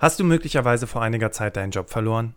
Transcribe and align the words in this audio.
Hast 0.00 0.18
du 0.18 0.24
möglicherweise 0.24 0.86
vor 0.86 1.02
einiger 1.02 1.30
Zeit 1.30 1.58
deinen 1.58 1.72
Job 1.72 1.90
verloren? 1.90 2.34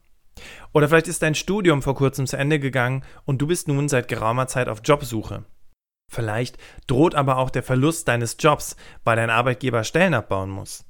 Oder 0.73 0.89
vielleicht 0.89 1.07
ist 1.07 1.21
dein 1.21 1.33
Studium 1.33 1.81
vor 1.81 1.95
kurzem 1.95 2.27
zu 2.27 2.35
Ende 2.35 2.59
gegangen 2.59 3.05
und 3.23 3.41
du 3.41 3.47
bist 3.47 3.69
nun 3.69 3.87
seit 3.87 4.09
geraumer 4.09 4.47
Zeit 4.47 4.67
auf 4.67 4.81
Jobsuche. 4.83 5.45
Vielleicht 6.11 6.57
droht 6.87 7.15
aber 7.15 7.37
auch 7.37 7.49
der 7.49 7.63
Verlust 7.63 8.09
deines 8.09 8.35
Jobs, 8.37 8.75
weil 9.05 9.15
dein 9.15 9.29
Arbeitgeber 9.29 9.85
Stellen 9.85 10.13
abbauen 10.13 10.49
muss. 10.49 10.83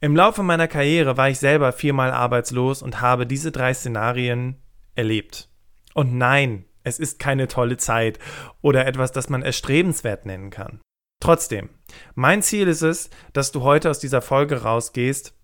Im 0.00 0.16
Laufe 0.16 0.42
meiner 0.42 0.68
Karriere 0.68 1.18
war 1.18 1.28
ich 1.28 1.38
selber 1.38 1.72
viermal 1.72 2.12
arbeitslos 2.12 2.80
und 2.80 3.02
habe 3.02 3.26
diese 3.26 3.52
drei 3.52 3.74
Szenarien 3.74 4.56
erlebt. 4.94 5.50
Und 5.92 6.16
nein, 6.16 6.64
es 6.82 6.98
ist 6.98 7.18
keine 7.18 7.46
tolle 7.46 7.76
Zeit 7.76 8.18
oder 8.62 8.86
etwas, 8.86 9.12
das 9.12 9.28
man 9.28 9.42
erstrebenswert 9.42 10.24
nennen 10.24 10.48
kann. 10.48 10.80
Trotzdem, 11.20 11.68
mein 12.14 12.42
Ziel 12.42 12.68
ist 12.68 12.82
es, 12.82 13.10
dass 13.34 13.52
du 13.52 13.62
heute 13.62 13.90
aus 13.90 13.98
dieser 13.98 14.22
Folge 14.22 14.62
rausgehst 14.62 15.34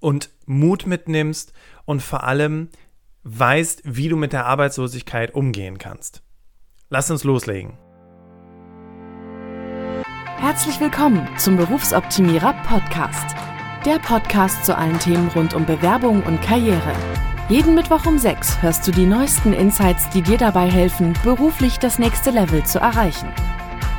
und 0.00 0.30
Mut 0.46 0.86
mitnimmst 0.86 1.52
und 1.84 2.02
vor 2.02 2.24
allem 2.24 2.68
weißt, 3.24 3.82
wie 3.84 4.08
du 4.08 4.16
mit 4.16 4.32
der 4.32 4.46
Arbeitslosigkeit 4.46 5.34
umgehen 5.34 5.78
kannst. 5.78 6.22
Lass 6.88 7.10
uns 7.10 7.24
loslegen. 7.24 7.76
Herzlich 10.38 10.80
willkommen 10.80 11.28
zum 11.36 11.56
Berufsoptimierer 11.56 12.54
Podcast. 12.64 13.34
Der 13.84 13.98
Podcast 13.98 14.64
zu 14.64 14.76
allen 14.76 14.98
Themen 14.98 15.28
rund 15.28 15.54
um 15.54 15.66
Bewerbung 15.66 16.22
und 16.22 16.40
Karriere. 16.42 16.94
Jeden 17.48 17.74
Mittwoch 17.74 18.06
um 18.06 18.18
6 18.18 18.62
hörst 18.62 18.86
du 18.86 18.92
die 18.92 19.06
neuesten 19.06 19.52
Insights, 19.52 20.08
die 20.10 20.22
dir 20.22 20.38
dabei 20.38 20.70
helfen, 20.70 21.14
beruflich 21.24 21.78
das 21.78 21.98
nächste 21.98 22.30
Level 22.30 22.64
zu 22.64 22.78
erreichen. 22.78 23.32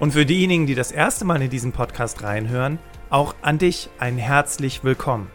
Und 0.00 0.12
für 0.12 0.24
diejenigen, 0.24 0.66
die 0.66 0.76
das 0.76 0.92
erste 0.92 1.24
Mal 1.24 1.42
in 1.42 1.50
diesen 1.50 1.72
Podcast 1.72 2.22
reinhören, 2.22 2.78
auch 3.10 3.34
an 3.42 3.58
dich 3.58 3.90
ein 3.98 4.16
herzlich 4.16 4.84
willkommen. 4.84 5.28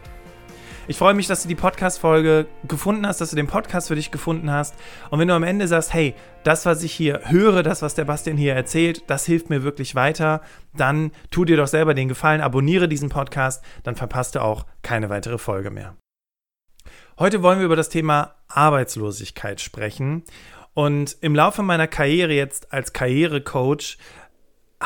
Ich 0.88 0.96
freue 0.96 1.12
mich, 1.12 1.26
dass 1.26 1.42
du 1.42 1.48
die 1.48 1.54
Podcast-Folge 1.54 2.46
gefunden 2.66 3.06
hast, 3.06 3.20
dass 3.20 3.28
du 3.28 3.36
den 3.36 3.46
Podcast 3.46 3.88
für 3.88 3.94
dich 3.94 4.10
gefunden 4.10 4.50
hast. 4.50 4.74
Und 5.10 5.18
wenn 5.18 5.28
du 5.28 5.34
am 5.34 5.42
Ende 5.42 5.68
sagst, 5.68 5.92
hey, 5.92 6.14
das, 6.44 6.64
was 6.64 6.82
ich 6.82 6.92
hier 6.92 7.20
höre, 7.24 7.62
das, 7.62 7.82
was 7.82 7.94
der 7.94 8.06
Bastian 8.06 8.38
hier 8.38 8.54
erzählt, 8.54 9.04
das 9.06 9.26
hilft 9.26 9.50
mir 9.50 9.64
wirklich 9.64 9.94
weiter, 9.94 10.40
dann 10.74 11.10
tu 11.30 11.44
dir 11.44 11.58
doch 11.58 11.66
selber 11.66 11.92
den 11.92 12.08
Gefallen, 12.08 12.40
abonniere 12.40 12.88
diesen 12.88 13.10
Podcast, 13.10 13.62
dann 13.82 13.96
verpasst 13.96 14.34
du 14.34 14.42
auch 14.42 14.64
keine 14.80 15.10
weitere 15.10 15.36
Folge 15.36 15.70
mehr. 15.70 15.94
Heute 17.18 17.42
wollen 17.42 17.58
wir 17.58 17.66
über 17.66 17.76
das 17.76 17.90
Thema 17.90 18.34
Arbeitslosigkeit 18.48 19.60
sprechen. 19.60 20.24
Und 20.74 21.16
im 21.20 21.36
Laufe 21.36 21.62
meiner 21.62 21.86
Karriere 21.86 22.32
jetzt 22.32 22.72
als 22.72 22.92
Karrierecoach 22.92 23.96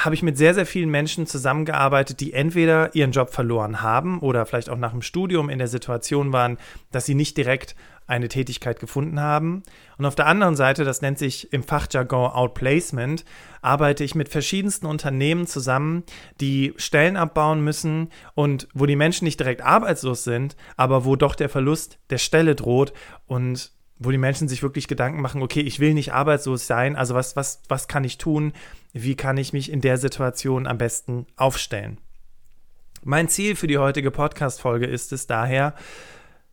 habe 0.05 0.15
ich 0.15 0.23
mit 0.23 0.39
sehr, 0.39 0.55
sehr 0.55 0.67
vielen 0.67 0.91
Menschen 0.91 1.27
zusammengearbeitet, 1.27 2.21
die 2.21 2.33
entweder 2.33 2.95
ihren 2.95 3.13
Job 3.13 3.31
verloren 3.31 3.83
haben 3.83 4.21
oder 4.21 4.47
vielleicht 4.47 4.71
auch 4.71 4.79
nach 4.79 4.93
dem 4.93 5.03
Studium 5.03 5.51
in 5.51 5.59
der 5.59 5.69
Situation 5.69 6.33
waren, 6.33 6.59
dass 6.93 7.07
sie 7.07 7.15
nicht 7.15 7.37
direkt 7.37 7.75
eine 8.07 8.29
Tätigkeit 8.29 8.81
gefunden 8.81 9.21
haben. 9.21 9.63
Und 9.99 10.07
auf 10.07 10.15
der 10.15 10.27
anderen 10.27 10.57
Seite, 10.57 10.85
das 10.85 11.03
nennt 11.03 11.19
sich 11.19 11.53
im 11.53 11.63
Fachjargon 11.63 12.31
Outplacement, 12.31 13.25
arbeite 13.61 14.03
ich 14.03 14.15
mit 14.15 14.31
verschiedensten 14.31 14.87
Unternehmen 14.87 15.47
zusammen, 15.47 16.05
die 16.41 16.73
Stellen 16.79 17.17
abbauen 17.17 17.63
müssen 17.63 18.09
und 18.35 18.67
wo 18.73 18.87
die 18.87 18.97
Menschen 18.97 19.27
nicht 19.27 19.39
direkt 19.39 19.63
arbeitslos 19.63 20.25
sind, 20.25 20.57
aber 20.77 21.05
wo 21.05 21.17
doch 21.17 21.35
der 21.35 21.51
Verlust 21.51 21.99
der 22.09 22.19
Stelle 22.19 22.55
droht 22.55 22.95
und 23.27 23.73
wo 23.99 24.11
die 24.11 24.19
Menschen 24.19 24.49
sich 24.49 24.63
wirklich 24.63 24.89
Gedanken 24.89 25.21
machen, 25.21 25.43
okay, 25.43 25.61
ich 25.61 25.81
will 25.81 25.95
nicht 25.95 26.13
arbeitslos 26.13 26.67
sein, 26.67 26.97
also 26.97 27.15
was, 27.15 27.37
was, 27.37 27.63
was 27.69 27.89
kann 27.89 28.05
ich 28.05 28.19
tun? 28.19 28.53
Wie 28.93 29.17
kann 29.17 29.37
ich 29.37 29.53
mich 29.53 29.71
in 29.71 29.81
der 29.81 29.99
Situation 29.99 30.67
am 30.67 30.79
besten 30.79 31.27
aufstellen? 31.37 31.99
Mein 33.03 33.29
Ziel 33.29 33.57
für 33.57 33.67
die 33.67 33.79
heutige 33.79 34.11
Podcast-Folge 34.11 34.87
ist 34.87 35.13
es 35.13 35.27
daher, 35.27 35.75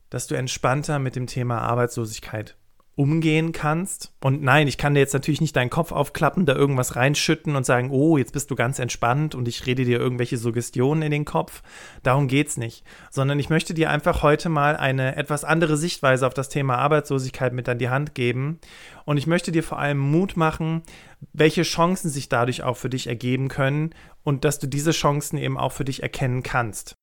dass 0.09 0.28
du 0.28 0.35
entspannter 0.35 1.00
mit 1.00 1.16
dem 1.16 1.28
Thema 1.28 1.59
Arbeitslosigkeit 1.59 2.56
umgehen 2.95 3.51
kannst. 3.51 4.13
Und 4.22 4.41
nein, 4.41 4.67
ich 4.67 4.78
kann 4.78 4.94
dir 4.94 5.01
jetzt 5.01 5.13
natürlich 5.13 5.41
nicht 5.41 5.56
deinen 5.56 5.69
Kopf 5.69 5.91
aufklappen, 5.91 6.45
da 6.45 6.56
irgendwas 6.56 6.95
reinschütten 6.95 7.56
und 7.56 7.66
sagen, 7.66 7.91
oh, 7.91 8.17
jetzt 8.17 8.31
bist 8.31 8.50
du 8.50 8.56
ganz 8.56 8.79
entspannt 8.79 9.35
und 9.35 9.47
ich 9.50 9.66
rede 9.66 9.83
dir 9.83 10.00
irgendwelche 10.00 10.38
Suggestionen 10.38 11.01
in 11.03 11.11
den 11.11 11.25
Kopf. 11.25 11.61
Darum 12.03 12.28
geht's 12.28 12.56
nicht. 12.56 12.85
Sondern 13.11 13.38
ich 13.38 13.50
möchte 13.50 13.73
dir 13.73 13.89
einfach 13.89 14.23
heute 14.23 14.47
mal 14.47 14.78
eine 14.78 15.17
etwas 15.17 15.44
andere 15.44 15.75
Sichtweise 15.75 16.25
auf 16.25 16.33
das 16.33 16.47
Thema 16.47 16.78
Arbeitslosigkeit 16.78 17.51
mit 17.51 17.67
an 17.67 17.79
die 17.79 17.89
Hand 17.89 18.16
geben. 18.16 18.59
Und 19.03 19.17
ich 19.17 19.27
möchte 19.27 19.51
dir 19.51 19.63
vor 19.63 19.79
allem 19.79 20.00
Mut 20.00 20.38
machen, 20.38 20.81
welche 21.33 21.63
Chancen 21.63 22.09
sich 22.09 22.29
dadurch 22.29 22.63
auch 22.63 22.77
für 22.77 22.89
dich 22.89 23.07
ergeben 23.07 23.50
können 23.50 23.94
und 24.23 24.45
dass 24.45 24.59
du 24.59 24.67
diese 24.67 24.91
Chancen 24.91 25.38
eben 25.38 25.57
auch 25.57 25.73
für 25.73 25.85
dich 25.85 26.01
erkennen 26.01 26.44
kannst. 26.44 26.95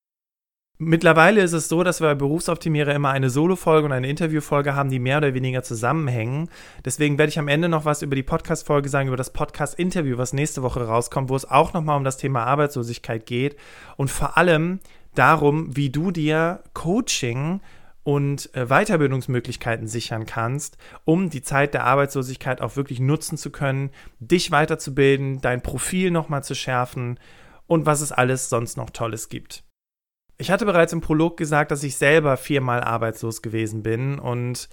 Mittlerweile 0.84 1.42
ist 1.42 1.52
es 1.52 1.68
so, 1.68 1.84
dass 1.84 2.00
wir 2.00 2.08
bei 2.08 2.16
Berufsoptimierer 2.16 2.92
immer 2.92 3.10
eine 3.10 3.30
Solo-Folge 3.30 3.86
und 3.86 3.92
eine 3.92 4.08
Interview-Folge 4.08 4.74
haben, 4.74 4.90
die 4.90 4.98
mehr 4.98 5.18
oder 5.18 5.32
weniger 5.32 5.62
zusammenhängen. 5.62 6.48
Deswegen 6.84 7.18
werde 7.18 7.30
ich 7.30 7.38
am 7.38 7.46
Ende 7.46 7.68
noch 7.68 7.84
was 7.84 8.02
über 8.02 8.16
die 8.16 8.24
Podcast-Folge 8.24 8.88
sagen, 8.88 9.06
über 9.06 9.16
das 9.16 9.32
Podcast-Interview, 9.32 10.18
was 10.18 10.32
nächste 10.32 10.64
Woche 10.64 10.84
rauskommt, 10.84 11.28
wo 11.30 11.36
es 11.36 11.48
auch 11.48 11.72
nochmal 11.72 11.96
um 11.96 12.02
das 12.02 12.16
Thema 12.16 12.46
Arbeitslosigkeit 12.46 13.26
geht 13.26 13.54
und 13.96 14.10
vor 14.10 14.36
allem 14.36 14.80
darum, 15.14 15.76
wie 15.76 15.90
du 15.90 16.10
dir 16.10 16.64
Coaching 16.74 17.60
und 18.02 18.52
äh, 18.56 18.66
Weiterbildungsmöglichkeiten 18.66 19.86
sichern 19.86 20.26
kannst, 20.26 20.78
um 21.04 21.30
die 21.30 21.42
Zeit 21.42 21.74
der 21.74 21.84
Arbeitslosigkeit 21.84 22.60
auch 22.60 22.74
wirklich 22.74 22.98
nutzen 22.98 23.38
zu 23.38 23.50
können, 23.52 23.90
dich 24.18 24.50
weiterzubilden, 24.50 25.40
dein 25.42 25.62
Profil 25.62 26.10
nochmal 26.10 26.42
zu 26.42 26.56
schärfen 26.56 27.20
und 27.68 27.86
was 27.86 28.00
es 28.00 28.10
alles 28.10 28.48
sonst 28.48 28.76
noch 28.76 28.90
Tolles 28.90 29.28
gibt. 29.28 29.62
Ich 30.42 30.50
hatte 30.50 30.66
bereits 30.66 30.92
im 30.92 31.00
Prolog 31.00 31.36
gesagt, 31.36 31.70
dass 31.70 31.84
ich 31.84 31.96
selber 31.96 32.36
viermal 32.36 32.80
arbeitslos 32.80 33.42
gewesen 33.42 33.84
bin 33.84 34.18
und 34.18 34.68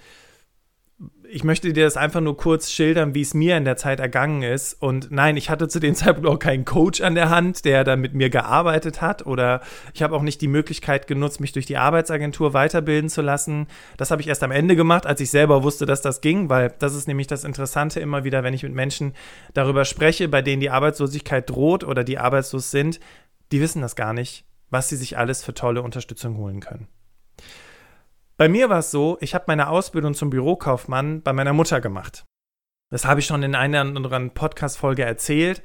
ich 1.30 1.44
möchte 1.44 1.72
dir 1.72 1.84
das 1.84 1.96
einfach 1.96 2.20
nur 2.20 2.36
kurz 2.36 2.72
schildern, 2.72 3.14
wie 3.14 3.20
es 3.20 3.34
mir 3.34 3.56
in 3.56 3.64
der 3.64 3.76
Zeit 3.76 4.00
ergangen 4.00 4.42
ist. 4.42 4.74
Und 4.82 5.12
nein, 5.12 5.36
ich 5.36 5.48
hatte 5.48 5.68
zu 5.68 5.78
dem 5.78 5.94
Zeitpunkt 5.94 6.28
auch 6.28 6.40
keinen 6.40 6.64
Coach 6.64 7.02
an 7.02 7.14
der 7.14 7.30
Hand, 7.30 7.64
der 7.64 7.84
dann 7.84 8.00
mit 8.00 8.14
mir 8.14 8.30
gearbeitet 8.30 9.00
hat. 9.00 9.24
Oder 9.26 9.60
ich 9.94 10.02
habe 10.02 10.16
auch 10.16 10.22
nicht 10.22 10.40
die 10.40 10.48
Möglichkeit 10.48 11.06
genutzt, 11.06 11.40
mich 11.40 11.52
durch 11.52 11.66
die 11.66 11.76
Arbeitsagentur 11.76 12.52
weiterbilden 12.52 13.08
zu 13.08 13.22
lassen. 13.22 13.68
Das 13.96 14.10
habe 14.10 14.22
ich 14.22 14.26
erst 14.28 14.42
am 14.42 14.50
Ende 14.50 14.74
gemacht, 14.74 15.06
als 15.06 15.20
ich 15.20 15.30
selber 15.30 15.62
wusste, 15.62 15.86
dass 15.86 16.02
das 16.02 16.20
ging, 16.20 16.50
weil 16.50 16.74
das 16.80 16.96
ist 16.96 17.06
nämlich 17.06 17.28
das 17.28 17.44
Interessante 17.44 18.00
immer 18.00 18.24
wieder, 18.24 18.42
wenn 18.42 18.54
ich 18.54 18.64
mit 18.64 18.74
Menschen 18.74 19.14
darüber 19.54 19.84
spreche, 19.84 20.26
bei 20.26 20.42
denen 20.42 20.60
die 20.60 20.70
Arbeitslosigkeit 20.70 21.48
droht 21.48 21.84
oder 21.84 22.02
die 22.02 22.18
arbeitslos 22.18 22.72
sind. 22.72 22.98
Die 23.52 23.60
wissen 23.60 23.82
das 23.82 23.94
gar 23.94 24.12
nicht 24.12 24.49
was 24.70 24.88
sie 24.88 24.96
sich 24.96 25.18
alles 25.18 25.44
für 25.44 25.54
tolle 25.54 25.82
Unterstützung 25.82 26.36
holen 26.36 26.60
können. 26.60 26.88
Bei 28.36 28.48
mir 28.48 28.70
war 28.70 28.78
es 28.78 28.90
so, 28.90 29.18
ich 29.20 29.34
habe 29.34 29.44
meine 29.48 29.68
Ausbildung 29.68 30.14
zum 30.14 30.30
Bürokaufmann 30.30 31.22
bei 31.22 31.32
meiner 31.32 31.52
Mutter 31.52 31.80
gemacht. 31.80 32.24
Das 32.90 33.04
habe 33.04 33.20
ich 33.20 33.26
schon 33.26 33.42
in 33.42 33.54
einer 33.54 33.80
anderen 33.80 34.30
Podcast-Folge 34.32 35.04
erzählt. 35.04 35.62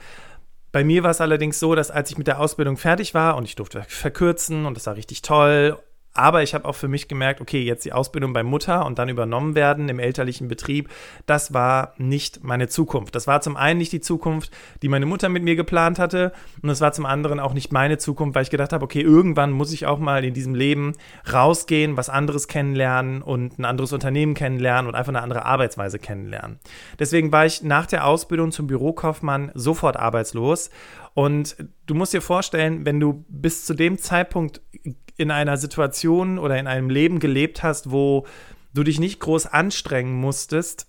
Bei 0.71 0.83
mir 0.83 1.03
war 1.03 1.11
es 1.11 1.21
allerdings 1.21 1.59
so, 1.59 1.73
dass 1.73 1.89
als 1.89 2.11
ich 2.11 2.17
mit 2.17 2.27
der 2.27 2.39
Ausbildung 2.39 2.75
fertig 2.75 3.13
war 3.13 3.37
und 3.37 3.45
ich 3.45 3.55
durfte 3.55 3.83
verkürzen 3.83 4.65
und 4.65 4.75
das 4.75 4.87
war 4.87 4.95
richtig 4.95 5.21
toll 5.21 5.79
aber 6.15 6.43
ich 6.43 6.53
habe 6.53 6.65
auch 6.65 6.75
für 6.75 6.87
mich 6.87 7.07
gemerkt, 7.07 7.41
okay, 7.41 7.61
jetzt 7.61 7.83
die 7.83 7.91
Ausbildung 7.91 8.31
bei 8.31 8.41
Mutter 8.41 8.85
und 8.85 8.97
dann 8.97 9.09
übernommen 9.09 9.53
werden 9.53 9.89
im 9.89 9.99
elterlichen 9.99 10.47
Betrieb, 10.47 10.89
das 11.25 11.53
war 11.53 11.93
nicht 11.97 12.43
meine 12.43 12.67
Zukunft. 12.69 13.15
Das 13.15 13.27
war 13.27 13.41
zum 13.41 13.57
einen 13.57 13.79
nicht 13.79 13.91
die 13.91 13.99
Zukunft, 13.99 14.49
die 14.81 14.87
meine 14.87 15.05
Mutter 15.05 15.27
mit 15.27 15.43
mir 15.43 15.57
geplant 15.57 15.99
hatte 15.99 16.31
und 16.61 16.69
es 16.69 16.79
war 16.79 16.93
zum 16.93 17.05
anderen 17.05 17.41
auch 17.41 17.53
nicht 17.53 17.73
meine 17.73 17.97
Zukunft, 17.97 18.33
weil 18.33 18.43
ich 18.43 18.49
gedacht 18.49 18.71
habe, 18.71 18.85
okay, 18.85 19.01
irgendwann 19.01 19.51
muss 19.51 19.73
ich 19.73 19.85
auch 19.85 19.99
mal 19.99 20.23
in 20.23 20.33
diesem 20.33 20.55
Leben 20.55 20.93
rausgehen, 21.31 21.97
was 21.97 22.09
anderes 22.09 22.47
kennenlernen 22.47 23.21
und 23.21 23.59
ein 23.59 23.65
anderes 23.65 23.91
Unternehmen 23.91 24.35
kennenlernen 24.35 24.87
und 24.87 24.95
einfach 24.95 25.11
eine 25.11 25.21
andere 25.21 25.45
Arbeitsweise 25.45 25.99
kennenlernen. 25.99 26.59
Deswegen 26.97 27.33
war 27.33 27.45
ich 27.45 27.61
nach 27.61 27.87
der 27.87 28.07
Ausbildung 28.07 28.53
zum 28.53 28.67
Bürokaufmann 28.67 29.51
sofort 29.53 29.97
arbeitslos 29.97 30.69
und 31.13 31.57
du 31.85 31.93
musst 31.93 32.13
dir 32.13 32.21
vorstellen, 32.21 32.85
wenn 32.85 32.99
du 32.99 33.25
bis 33.27 33.65
zu 33.65 33.73
dem 33.73 33.97
Zeitpunkt 33.97 34.61
in 35.17 35.31
einer 35.31 35.57
Situation 35.57 36.37
oder 36.37 36.57
in 36.57 36.67
einem 36.67 36.89
Leben 36.89 37.19
gelebt 37.19 37.63
hast, 37.63 37.91
wo 37.91 38.25
du 38.73 38.83
dich 38.83 38.99
nicht 38.99 39.19
groß 39.19 39.47
anstrengen 39.47 40.13
musstest, 40.13 40.87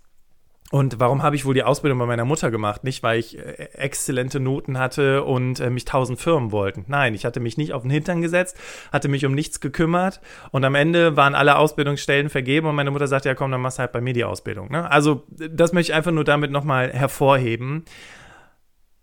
Und 0.72 0.98
warum 0.98 1.22
habe 1.22 1.36
ich 1.36 1.44
wohl 1.44 1.54
die 1.54 1.62
Ausbildung 1.62 2.00
bei 2.00 2.06
meiner 2.06 2.24
Mutter 2.24 2.50
gemacht? 2.50 2.82
Nicht, 2.82 3.04
weil 3.04 3.20
ich 3.20 3.38
äh, 3.38 3.68
exzellente 3.74 4.40
Noten 4.40 4.78
hatte 4.78 5.22
und 5.22 5.60
äh, 5.60 5.70
mich 5.70 5.84
tausend 5.84 6.18
Firmen 6.18 6.50
wollten. 6.50 6.84
Nein, 6.88 7.14
ich 7.14 7.24
hatte 7.24 7.38
mich 7.38 7.56
nicht 7.56 7.72
auf 7.72 7.82
den 7.82 7.90
Hintern 7.92 8.20
gesetzt, 8.20 8.56
hatte 8.92 9.06
mich 9.06 9.24
um 9.24 9.32
nichts 9.32 9.60
gekümmert 9.60 10.20
und 10.50 10.64
am 10.64 10.74
Ende 10.74 11.16
waren 11.16 11.36
alle 11.36 11.56
Ausbildungsstellen 11.56 12.30
vergeben 12.30 12.66
und 12.66 12.74
meine 12.74 12.90
Mutter 12.90 13.06
sagte, 13.06 13.28
ja 13.28 13.36
komm, 13.36 13.52
dann 13.52 13.60
machst 13.60 13.78
du 13.78 13.82
halt 13.82 13.92
bei 13.92 14.00
mir 14.00 14.12
die 14.12 14.24
Ausbildung. 14.24 14.68
Ne? 14.72 14.90
Also 14.90 15.22
das 15.28 15.72
möchte 15.72 15.92
ich 15.92 15.96
einfach 15.96 16.10
nur 16.10 16.24
damit 16.24 16.50
nochmal 16.50 16.92
hervorheben. 16.92 17.84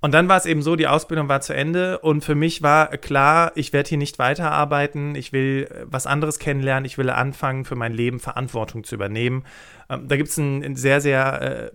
Und 0.04 0.12
dann 0.14 0.28
war 0.28 0.36
es 0.36 0.46
eben 0.46 0.62
so, 0.62 0.76
die 0.76 0.88
Ausbildung 0.88 1.30
war 1.30 1.40
zu 1.40 1.56
Ende 1.56 1.98
und 2.00 2.26
für 2.26 2.36
mich 2.36 2.62
war 2.62 2.88
klar, 2.98 3.54
ich 3.56 3.72
werde 3.72 3.88
hier 3.88 3.98
nicht 3.98 4.20
weiterarbeiten, 4.20 5.16
ich 5.16 5.32
will 5.32 5.70
äh, 5.72 5.86
was 5.86 6.08
anderes 6.08 6.40
kennenlernen, 6.40 6.84
ich 6.84 6.98
will 6.98 7.10
anfangen, 7.10 7.64
für 7.64 7.78
mein 7.78 7.94
Leben 7.94 8.20
Verantwortung 8.20 8.84
zu 8.84 8.96
übernehmen. 8.96 9.46
Ähm, 9.90 10.10
da 10.10 10.18
gibt 10.18 10.28
es 10.28 10.36
ein, 10.36 10.62
ein, 10.62 10.76
sehr, 10.76 11.00
sehr 11.00 11.42
äh, 11.42 11.72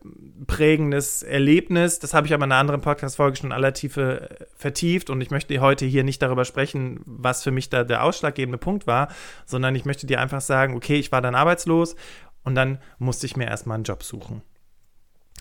prägendes 0.46 1.22
Erlebnis, 1.22 2.00
das 2.00 2.12
habe 2.12 2.26
ich 2.26 2.34
aber 2.34 2.44
in 2.44 2.52
einer 2.52 2.60
anderen 2.60 2.82
Podcast-Folge 2.82 3.38
schon 3.38 3.48
in 3.48 3.54
aller 3.54 3.72
Tiefe 3.72 4.28
äh, 4.28 4.44
vertieft 4.54 5.08
und 5.08 5.22
ich 5.22 5.30
möchte 5.30 5.58
heute 5.62 5.86
hier 5.86 6.04
nicht 6.04 6.20
darüber 6.20 6.44
sprechen, 6.44 7.00
was 7.06 7.42
für 7.42 7.50
mich 7.50 7.70
da 7.70 7.82
der 7.82 8.04
ausschlaggebende 8.04 8.58
Punkt 8.58 8.86
war, 8.86 9.08
sondern 9.46 9.74
ich 9.74 9.86
möchte 9.86 10.06
dir 10.06 10.20
einfach 10.20 10.42
sagen, 10.42 10.76
okay, 10.76 10.96
ich 10.96 11.12
war 11.12 11.22
dann 11.22 11.34
arbeitslos 11.34 11.96
und 12.44 12.56
dann 12.56 12.76
musste 12.98 13.24
ich 13.24 13.38
mir 13.38 13.46
erstmal 13.46 13.76
einen 13.76 13.84
Job 13.84 14.02
suchen. 14.02 14.42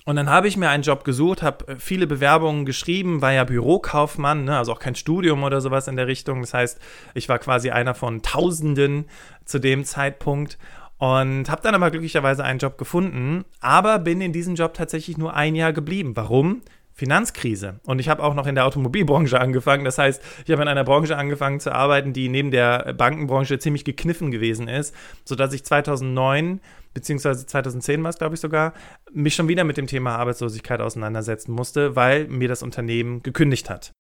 Und 0.07 0.15
dann 0.15 0.29
habe 0.29 0.47
ich 0.47 0.55
mir 0.55 0.69
einen 0.69 0.83
Job 0.83 1.03
gesucht, 1.03 1.41
habe 1.41 1.67
äh, 1.67 1.75
viele 1.79 2.07
Bewerbungen 2.07 2.65
geschrieben, 2.65 3.21
war 3.21 3.33
ja 3.33 3.43
Bürokaufmann, 3.43 4.45
ne, 4.45 4.57
also 4.57 4.71
auch 4.71 4.79
kein 4.79 4.95
Studium 4.95 5.43
oder 5.43 5.59
sowas 5.59 5.89
in 5.89 5.97
der 5.97 6.07
Richtung. 6.07 6.39
Das 6.39 6.53
heißt, 6.53 6.79
ich 7.13 7.27
war 7.27 7.39
quasi 7.39 7.71
einer 7.71 7.93
von 7.93 8.21
Tausenden 8.21 9.03
zu 9.43 9.59
dem 9.59 9.83
Zeitpunkt 9.83 10.57
und 10.97 11.49
habe 11.49 11.61
dann 11.61 11.75
aber 11.75 11.91
glücklicherweise 11.91 12.45
einen 12.45 12.59
Job 12.59 12.77
gefunden, 12.77 13.43
aber 13.59 13.99
bin 13.99 14.21
in 14.21 14.31
diesem 14.31 14.55
Job 14.55 14.75
tatsächlich 14.75 15.17
nur 15.17 15.35
ein 15.35 15.55
Jahr 15.55 15.73
geblieben. 15.73 16.15
Warum? 16.15 16.61
Finanzkrise. 16.93 17.81
Und 17.85 17.99
ich 17.99 18.07
habe 18.07 18.23
auch 18.23 18.33
noch 18.33 18.47
in 18.47 18.55
der 18.55 18.65
Automobilbranche 18.65 19.37
angefangen. 19.41 19.83
Das 19.83 19.97
heißt, 19.97 20.23
ich 20.45 20.51
habe 20.53 20.61
in 20.61 20.69
einer 20.69 20.85
Branche 20.85 21.17
angefangen 21.17 21.59
zu 21.59 21.73
arbeiten, 21.73 22.13
die 22.13 22.29
neben 22.29 22.51
der 22.51 22.93
Bankenbranche 22.93 23.59
ziemlich 23.59 23.83
gekniffen 23.83 24.31
gewesen 24.31 24.69
ist, 24.69 24.95
sodass 25.25 25.51
ich 25.51 25.65
2009 25.65 26.61
beziehungsweise 26.97 27.45
2010 27.45 28.01
war 28.01 28.09
es, 28.09 28.17
glaube 28.17 28.33
ich 28.33 28.41
sogar, 28.41 28.73
mich 29.11 29.35
schon 29.35 29.47
wieder 29.47 29.63
mit 29.63 29.77
dem 29.77 29.85
Thema 29.85 30.15
Arbeitslosigkeit 30.15 30.81
auseinandersetzen 30.81 31.51
musste, 31.51 31.95
weil 31.95 32.27
mir 32.27 32.47
das 32.47 32.63
Unternehmen 32.63 33.21
gekündigt 33.21 33.69
hat. 33.69 33.91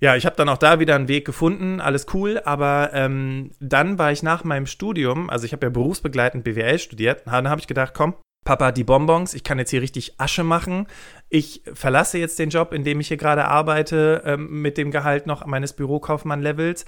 Ja, 0.00 0.16
ich 0.16 0.26
habe 0.26 0.36
dann 0.36 0.50
auch 0.50 0.58
da 0.58 0.78
wieder 0.78 0.94
einen 0.94 1.08
Weg 1.08 1.24
gefunden, 1.24 1.80
alles 1.80 2.08
cool, 2.12 2.42
aber 2.44 2.90
ähm, 2.92 3.52
dann 3.58 3.98
war 3.98 4.12
ich 4.12 4.22
nach 4.22 4.44
meinem 4.44 4.66
Studium, 4.66 5.30
also 5.30 5.46
ich 5.46 5.54
habe 5.54 5.64
ja 5.64 5.70
berufsbegleitend 5.70 6.44
BWL 6.44 6.78
studiert, 6.78 7.22
dann 7.24 7.48
habe 7.48 7.62
ich 7.62 7.66
gedacht, 7.66 7.94
komm, 7.94 8.14
Papa, 8.44 8.70
die 8.70 8.84
Bonbons, 8.84 9.32
ich 9.32 9.42
kann 9.42 9.58
jetzt 9.58 9.70
hier 9.70 9.80
richtig 9.80 10.20
Asche 10.20 10.44
machen. 10.44 10.86
Ich 11.30 11.62
verlasse 11.72 12.18
jetzt 12.18 12.38
den 12.38 12.50
Job, 12.50 12.72
in 12.72 12.84
dem 12.84 13.00
ich 13.00 13.08
hier 13.08 13.16
gerade 13.16 13.46
arbeite, 13.46 14.22
ähm, 14.24 14.62
mit 14.62 14.78
dem 14.78 14.92
Gehalt 14.92 15.26
noch 15.26 15.46
meines 15.46 15.72
Bürokaufmann-Levels. 15.72 16.84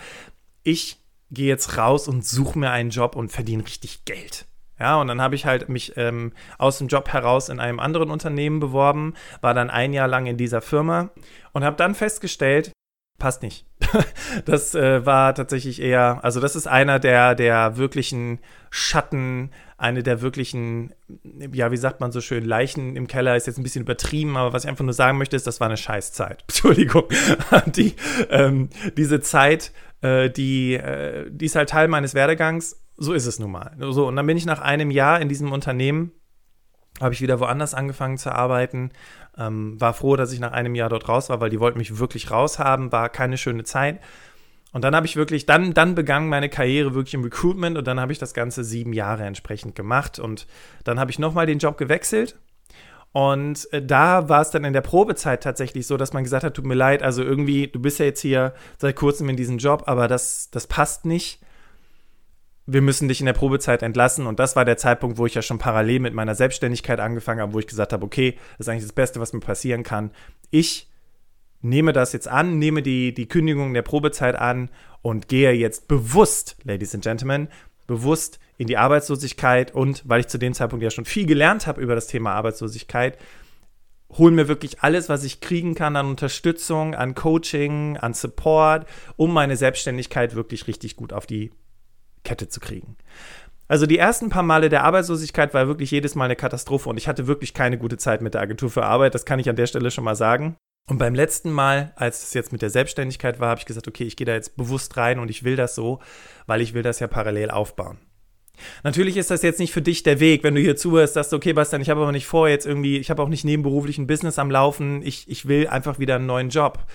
Ich 0.62 0.98
gehe 1.30 1.48
jetzt 1.48 1.76
raus 1.76 2.06
und 2.06 2.24
suche 2.24 2.58
mir 2.58 2.70
einen 2.70 2.90
Job 2.90 3.16
und 3.16 3.32
verdiene 3.32 3.64
richtig 3.64 4.04
Geld. 4.04 4.46
Ja, 4.78 5.00
und 5.00 5.08
dann 5.08 5.20
habe 5.20 5.34
ich 5.34 5.44
halt 5.44 5.68
mich 5.68 5.96
ähm, 5.96 6.32
aus 6.56 6.78
dem 6.78 6.88
Job 6.88 7.08
heraus 7.12 7.48
in 7.48 7.60
einem 7.60 7.80
anderen 7.80 8.10
Unternehmen 8.10 8.60
beworben, 8.60 9.14
war 9.40 9.54
dann 9.54 9.70
ein 9.70 9.92
Jahr 9.92 10.08
lang 10.08 10.26
in 10.26 10.36
dieser 10.36 10.60
Firma 10.60 11.10
und 11.52 11.64
habe 11.64 11.76
dann 11.76 11.94
festgestellt, 11.94 12.72
passt 13.18 13.42
nicht. 13.42 13.66
das 14.44 14.74
äh, 14.74 15.04
war 15.04 15.34
tatsächlich 15.34 15.80
eher, 15.80 16.20
also 16.22 16.40
das 16.40 16.56
ist 16.56 16.68
einer 16.68 16.98
der, 16.98 17.34
der 17.34 17.76
wirklichen 17.76 18.38
Schatten, 18.70 19.50
eine 19.76 20.02
der 20.02 20.20
wirklichen, 20.20 20.92
ja, 21.52 21.70
wie 21.70 21.76
sagt 21.76 22.00
man 22.00 22.12
so 22.12 22.20
schön, 22.20 22.44
Leichen 22.44 22.96
im 22.96 23.06
Keller 23.06 23.36
ist 23.36 23.46
jetzt 23.46 23.58
ein 23.58 23.62
bisschen 23.62 23.82
übertrieben, 23.82 24.36
aber 24.36 24.52
was 24.52 24.64
ich 24.64 24.70
einfach 24.70 24.84
nur 24.84 24.94
sagen 24.94 25.18
möchte, 25.18 25.36
ist, 25.36 25.46
das 25.46 25.60
war 25.60 25.68
eine 25.68 25.76
Scheißzeit. 25.76 26.42
Entschuldigung. 26.48 27.04
die, 27.66 27.94
ähm, 28.30 28.70
diese 28.96 29.20
Zeit, 29.20 29.72
äh, 30.02 30.30
die, 30.30 30.74
äh, 30.74 31.28
die 31.30 31.46
ist 31.46 31.56
halt 31.56 31.70
Teil 31.70 31.88
meines 31.88 32.14
Werdegangs 32.14 32.76
so 32.98 33.12
ist 33.12 33.26
es 33.26 33.38
nun 33.38 33.52
mal. 33.52 33.76
So, 33.78 34.06
und 34.06 34.16
dann 34.16 34.26
bin 34.26 34.36
ich 34.36 34.44
nach 34.44 34.60
einem 34.60 34.90
Jahr 34.90 35.20
in 35.20 35.28
diesem 35.28 35.52
Unternehmen, 35.52 36.12
habe 37.00 37.14
ich 37.14 37.20
wieder 37.20 37.38
woanders 37.38 37.74
angefangen 37.74 38.18
zu 38.18 38.32
arbeiten. 38.32 38.90
Ähm, 39.36 39.80
war 39.80 39.94
froh, 39.94 40.16
dass 40.16 40.32
ich 40.32 40.40
nach 40.40 40.52
einem 40.52 40.74
Jahr 40.74 40.88
dort 40.88 41.08
raus 41.08 41.30
war, 41.30 41.40
weil 41.40 41.50
die 41.50 41.60
wollten 41.60 41.78
mich 41.78 41.98
wirklich 41.98 42.30
raushaben, 42.30 42.90
war 42.90 43.08
keine 43.08 43.38
schöne 43.38 43.62
Zeit. 43.62 44.00
Und 44.72 44.82
dann 44.82 44.94
habe 44.94 45.06
ich 45.06 45.16
wirklich, 45.16 45.46
dann, 45.46 45.72
dann 45.74 45.94
begann 45.94 46.28
meine 46.28 46.48
Karriere 46.48 46.94
wirklich 46.94 47.14
im 47.14 47.22
Recruitment 47.22 47.78
und 47.78 47.86
dann 47.86 48.00
habe 48.00 48.12
ich 48.12 48.18
das 48.18 48.34
Ganze 48.34 48.64
sieben 48.64 48.92
Jahre 48.92 49.24
entsprechend 49.24 49.74
gemacht. 49.76 50.18
Und 50.18 50.46
dann 50.84 50.98
habe 50.98 51.10
ich 51.10 51.18
nochmal 51.18 51.46
den 51.46 51.58
Job 51.58 51.78
gewechselt. 51.78 52.38
Und 53.12 53.72
äh, 53.72 53.80
da 53.80 54.28
war 54.28 54.42
es 54.42 54.50
dann 54.50 54.64
in 54.64 54.72
der 54.72 54.82
Probezeit 54.82 55.42
tatsächlich 55.42 55.86
so, 55.86 55.96
dass 55.96 56.12
man 56.12 56.24
gesagt 56.24 56.44
hat, 56.44 56.54
tut 56.54 56.66
mir 56.66 56.74
leid, 56.74 57.02
also 57.02 57.22
irgendwie, 57.22 57.68
du 57.68 57.80
bist 57.80 58.00
ja 58.00 58.04
jetzt 58.04 58.20
hier 58.20 58.54
seit 58.76 58.96
kurzem 58.96 59.28
in 59.28 59.36
diesem 59.36 59.58
Job, 59.58 59.84
aber 59.86 60.08
das, 60.08 60.50
das 60.50 60.66
passt 60.66 61.06
nicht 61.06 61.40
wir 62.70 62.82
müssen 62.82 63.08
dich 63.08 63.20
in 63.20 63.26
der 63.26 63.32
Probezeit 63.32 63.82
entlassen. 63.82 64.26
Und 64.26 64.38
das 64.38 64.54
war 64.54 64.66
der 64.66 64.76
Zeitpunkt, 64.76 65.16
wo 65.16 65.24
ich 65.24 65.34
ja 65.34 65.40
schon 65.40 65.58
parallel 65.58 66.00
mit 66.00 66.12
meiner 66.12 66.34
Selbstständigkeit 66.34 67.00
angefangen 67.00 67.40
habe, 67.40 67.54
wo 67.54 67.58
ich 67.58 67.66
gesagt 67.66 67.94
habe, 67.94 68.04
okay, 68.04 68.36
das 68.58 68.66
ist 68.66 68.68
eigentlich 68.68 68.84
das 68.84 68.92
Beste, 68.92 69.20
was 69.20 69.32
mir 69.32 69.40
passieren 69.40 69.82
kann. 69.82 70.10
Ich 70.50 70.90
nehme 71.62 71.94
das 71.94 72.12
jetzt 72.12 72.28
an, 72.28 72.58
nehme 72.58 72.82
die, 72.82 73.14
die 73.14 73.26
Kündigung 73.26 73.72
der 73.72 73.82
Probezeit 73.82 74.36
an 74.36 74.70
und 75.00 75.28
gehe 75.28 75.52
jetzt 75.52 75.88
bewusst, 75.88 76.56
Ladies 76.62 76.94
and 76.94 77.02
Gentlemen, 77.02 77.48
bewusst 77.86 78.38
in 78.58 78.66
die 78.66 78.76
Arbeitslosigkeit 78.76 79.74
und 79.74 80.02
weil 80.06 80.20
ich 80.20 80.28
zu 80.28 80.36
dem 80.36 80.52
Zeitpunkt 80.52 80.82
ja 80.82 80.90
schon 80.90 81.06
viel 81.06 81.24
gelernt 81.24 81.66
habe 81.66 81.80
über 81.80 81.94
das 81.94 82.06
Thema 82.06 82.32
Arbeitslosigkeit, 82.34 83.16
hole 84.12 84.32
mir 84.32 84.46
wirklich 84.46 84.82
alles, 84.82 85.08
was 85.08 85.24
ich 85.24 85.40
kriegen 85.40 85.74
kann 85.74 85.96
an 85.96 86.06
Unterstützung, 86.06 86.94
an 86.94 87.14
Coaching, 87.14 87.96
an 87.96 88.12
Support, 88.12 88.86
um 89.16 89.32
meine 89.32 89.56
Selbstständigkeit 89.56 90.34
wirklich 90.34 90.66
richtig 90.66 90.96
gut 90.96 91.14
auf 91.14 91.24
die 91.24 91.50
Kette 92.28 92.48
zu 92.48 92.60
kriegen. 92.60 92.96
Also 93.68 93.86
die 93.86 93.98
ersten 93.98 94.28
paar 94.28 94.42
Male 94.42 94.68
der 94.68 94.84
Arbeitslosigkeit 94.84 95.54
war 95.54 95.66
wirklich 95.66 95.90
jedes 95.90 96.14
Mal 96.14 96.26
eine 96.26 96.36
Katastrophe 96.36 96.88
und 96.90 96.98
ich 96.98 97.08
hatte 97.08 97.26
wirklich 97.26 97.54
keine 97.54 97.78
gute 97.78 97.96
Zeit 97.96 98.20
mit 98.20 98.34
der 98.34 98.42
Agentur 98.42 98.70
für 98.70 98.84
Arbeit, 98.84 99.14
das 99.14 99.24
kann 99.24 99.38
ich 99.38 99.48
an 99.48 99.56
der 99.56 99.66
Stelle 99.66 99.90
schon 99.90 100.04
mal 100.04 100.14
sagen. 100.14 100.56
Und 100.88 100.98
beim 100.98 101.14
letzten 101.14 101.50
Mal, 101.50 101.92
als 101.96 102.22
es 102.22 102.34
jetzt 102.34 102.52
mit 102.52 102.62
der 102.62 102.70
Selbstständigkeit 102.70 103.40
war, 103.40 103.50
habe 103.50 103.60
ich 103.60 103.66
gesagt, 103.66 103.88
okay, 103.88 104.04
ich 104.04 104.16
gehe 104.16 104.26
da 104.26 104.32
jetzt 104.32 104.56
bewusst 104.56 104.96
rein 104.96 105.18
und 105.18 105.30
ich 105.30 105.44
will 105.44 105.56
das 105.56 105.74
so, 105.74 106.00
weil 106.46 106.62
ich 106.62 106.72
will 106.72 106.82
das 106.82 106.98
ja 106.98 107.06
parallel 107.06 107.50
aufbauen. 107.50 107.98
Natürlich 108.82 109.16
ist 109.16 109.30
das 109.30 109.42
jetzt 109.42 109.60
nicht 109.60 109.72
für 109.72 109.82
dich 109.82 110.02
der 110.02 110.20
Weg, 110.20 110.44
wenn 110.44 110.54
du 110.54 110.60
hier 110.60 110.76
zuhörst, 110.76 111.14
sagst 111.14 111.34
okay, 111.34 111.52
Bastian, 111.52 111.82
ich 111.82 111.90
habe 111.90 112.00
aber 112.00 112.12
nicht 112.12 112.26
vor, 112.26 112.48
jetzt 112.48 112.66
irgendwie, 112.66 112.96
ich 112.96 113.10
habe 113.10 113.22
auch 113.22 113.28
nicht 113.28 113.44
nebenberuflich 113.44 113.98
ein 113.98 114.06
Business 114.06 114.38
am 114.38 114.50
Laufen, 114.50 115.02
ich, 115.02 115.28
ich 115.28 115.46
will 115.46 115.68
einfach 115.68 115.98
wieder 115.98 116.16
einen 116.16 116.26
neuen 116.26 116.48
Job. 116.48 116.86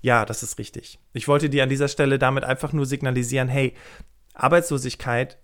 Ja, 0.00 0.24
das 0.24 0.42
ist 0.42 0.58
richtig. 0.58 0.98
Ich 1.12 1.28
wollte 1.28 1.48
dir 1.48 1.62
an 1.62 1.68
dieser 1.68 1.88
Stelle 1.88 2.18
damit 2.18 2.44
einfach 2.44 2.72
nur 2.72 2.86
signalisieren, 2.86 3.48
hey, 3.48 3.74
Arbeitslosigkeit, 4.34 5.38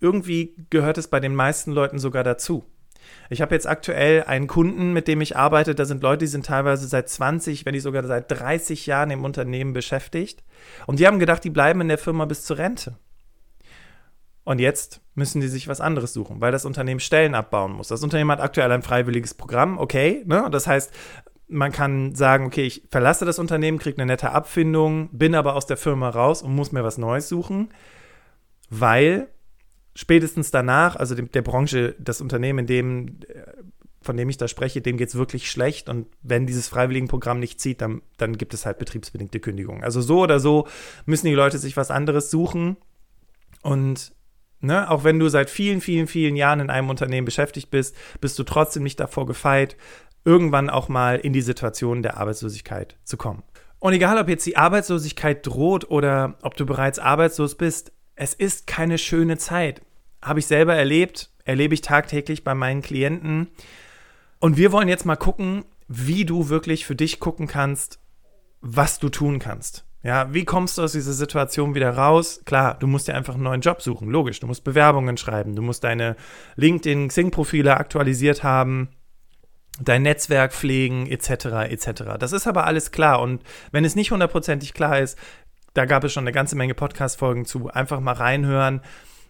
irgendwie 0.00 0.56
gehört 0.70 0.98
es 0.98 1.08
bei 1.08 1.20
den 1.20 1.34
meisten 1.34 1.72
Leuten 1.72 1.98
sogar 1.98 2.24
dazu. 2.24 2.64
Ich 3.28 3.40
habe 3.42 3.54
jetzt 3.54 3.66
aktuell 3.66 4.24
einen 4.24 4.46
Kunden, 4.46 4.92
mit 4.92 5.08
dem 5.08 5.20
ich 5.20 5.36
arbeite. 5.36 5.74
Da 5.74 5.84
sind 5.84 6.02
Leute, 6.02 6.24
die 6.24 6.26
sind 6.26 6.46
teilweise 6.46 6.86
seit 6.86 7.08
20, 7.08 7.64
wenn 7.64 7.74
nicht 7.74 7.82
sogar 7.82 8.04
seit 8.06 8.30
30 8.30 8.86
Jahren 8.86 9.10
im 9.10 9.24
Unternehmen 9.24 9.72
beschäftigt. 9.72 10.42
Und 10.86 10.98
die 10.98 11.06
haben 11.06 11.18
gedacht, 11.18 11.44
die 11.44 11.50
bleiben 11.50 11.80
in 11.80 11.88
der 11.88 11.98
Firma 11.98 12.24
bis 12.24 12.44
zur 12.44 12.58
Rente. 12.58 12.96
Und 14.44 14.58
jetzt 14.58 15.00
müssen 15.14 15.40
die 15.40 15.48
sich 15.48 15.68
was 15.68 15.80
anderes 15.80 16.12
suchen, 16.12 16.40
weil 16.40 16.50
das 16.50 16.64
Unternehmen 16.64 17.00
Stellen 17.00 17.34
abbauen 17.34 17.72
muss. 17.72 17.88
Das 17.88 18.02
Unternehmen 18.02 18.32
hat 18.32 18.40
aktuell 18.40 18.72
ein 18.72 18.82
freiwilliges 18.82 19.34
Programm, 19.34 19.78
okay. 19.78 20.22
Ne? 20.26 20.48
Das 20.50 20.66
heißt, 20.66 20.92
man 21.46 21.72
kann 21.72 22.14
sagen, 22.14 22.46
okay, 22.46 22.64
ich 22.64 22.88
verlasse 22.90 23.24
das 23.24 23.38
Unternehmen, 23.38 23.78
kriege 23.78 23.98
eine 23.98 24.06
nette 24.06 24.32
Abfindung, 24.32 25.10
bin 25.12 25.34
aber 25.34 25.54
aus 25.56 25.66
der 25.66 25.76
Firma 25.76 26.08
raus 26.08 26.42
und 26.42 26.54
muss 26.54 26.72
mir 26.72 26.84
was 26.84 26.98
Neues 26.98 27.28
suchen 27.28 27.70
weil 28.70 29.28
spätestens 29.94 30.50
danach, 30.50 30.96
also 30.96 31.14
dem, 31.14 31.30
der 31.30 31.42
Branche, 31.42 31.94
das 31.98 32.20
Unternehmen, 32.20 32.60
in 32.60 32.66
dem, 32.66 33.08
äh, 33.28 33.42
von 34.02 34.16
dem 34.16 34.30
ich 34.30 34.38
da 34.38 34.48
spreche, 34.48 34.80
dem 34.80 34.96
geht 34.96 35.08
es 35.08 35.14
wirklich 35.14 35.50
schlecht. 35.50 35.88
Und 35.88 36.06
wenn 36.22 36.46
dieses 36.46 36.68
Freiwilligenprogramm 36.68 37.38
nicht 37.38 37.60
zieht, 37.60 37.82
dann, 37.82 38.00
dann 38.16 38.38
gibt 38.38 38.54
es 38.54 38.64
halt 38.64 38.78
betriebsbedingte 38.78 39.40
Kündigungen. 39.40 39.84
Also 39.84 40.00
so 40.00 40.20
oder 40.20 40.40
so 40.40 40.66
müssen 41.04 41.26
die 41.26 41.34
Leute 41.34 41.58
sich 41.58 41.76
was 41.76 41.90
anderes 41.90 42.30
suchen. 42.30 42.78
Und 43.62 44.12
ne, 44.60 44.90
auch 44.90 45.04
wenn 45.04 45.18
du 45.18 45.28
seit 45.28 45.50
vielen, 45.50 45.82
vielen, 45.82 46.06
vielen 46.06 46.36
Jahren 46.36 46.60
in 46.60 46.70
einem 46.70 46.88
Unternehmen 46.88 47.26
beschäftigt 47.26 47.70
bist, 47.70 47.94
bist 48.20 48.38
du 48.38 48.44
trotzdem 48.44 48.84
nicht 48.84 49.00
davor 49.00 49.26
gefeit, 49.26 49.76
irgendwann 50.24 50.70
auch 50.70 50.88
mal 50.88 51.16
in 51.16 51.32
die 51.32 51.42
Situation 51.42 52.02
der 52.02 52.16
Arbeitslosigkeit 52.16 52.96
zu 53.04 53.16
kommen. 53.16 53.42
Und 53.78 53.94
egal, 53.94 54.18
ob 54.18 54.28
jetzt 54.28 54.46
die 54.46 54.56
Arbeitslosigkeit 54.56 55.46
droht 55.46 55.90
oder 55.90 56.36
ob 56.42 56.56
du 56.56 56.66
bereits 56.66 56.98
arbeitslos 56.98 57.54
bist, 57.54 57.92
es 58.20 58.34
ist 58.34 58.66
keine 58.66 58.98
schöne 58.98 59.38
Zeit. 59.38 59.80
Habe 60.20 60.40
ich 60.40 60.46
selber 60.46 60.74
erlebt, 60.74 61.30
erlebe 61.44 61.72
ich 61.72 61.80
tagtäglich 61.80 62.44
bei 62.44 62.54
meinen 62.54 62.82
Klienten. 62.82 63.48
Und 64.40 64.58
wir 64.58 64.72
wollen 64.72 64.88
jetzt 64.88 65.06
mal 65.06 65.16
gucken, 65.16 65.64
wie 65.88 66.26
du 66.26 66.50
wirklich 66.50 66.84
für 66.84 66.94
dich 66.94 67.18
gucken 67.18 67.46
kannst, 67.46 67.98
was 68.60 68.98
du 68.98 69.08
tun 69.08 69.38
kannst. 69.38 69.86
Ja, 70.02 70.34
wie 70.34 70.44
kommst 70.44 70.76
du 70.76 70.82
aus 70.82 70.92
dieser 70.92 71.14
Situation 71.14 71.74
wieder 71.74 71.96
raus? 71.96 72.42
Klar, 72.44 72.76
du 72.78 72.86
musst 72.86 73.08
dir 73.08 73.14
einfach 73.14 73.34
einen 73.34 73.42
neuen 73.42 73.62
Job 73.62 73.80
suchen, 73.80 74.10
logisch. 74.10 74.38
Du 74.38 74.46
musst 74.46 74.64
Bewerbungen 74.64 75.16
schreiben, 75.16 75.56
du 75.56 75.62
musst 75.62 75.82
deine 75.82 76.14
LinkedIn, 76.56 77.08
Xing-Profile 77.08 77.78
aktualisiert 77.78 78.42
haben. 78.42 78.90
dein 79.82 80.02
Netzwerk 80.02 80.52
pflegen, 80.52 81.06
etc., 81.06 81.70
etc. 81.70 82.02
Das 82.18 82.32
ist 82.32 82.46
aber 82.46 82.66
alles 82.66 82.90
klar. 82.92 83.22
Und 83.22 83.42
wenn 83.72 83.86
es 83.86 83.96
nicht 83.96 84.10
hundertprozentig 84.10 84.74
klar 84.74 84.98
ist, 84.98 85.16
da 85.74 85.84
gab 85.84 86.04
es 86.04 86.12
schon 86.12 86.24
eine 86.24 86.32
ganze 86.32 86.56
Menge 86.56 86.74
Podcast-Folgen 86.74 87.44
zu. 87.44 87.68
Einfach 87.68 88.00
mal 88.00 88.14
reinhören 88.14 88.80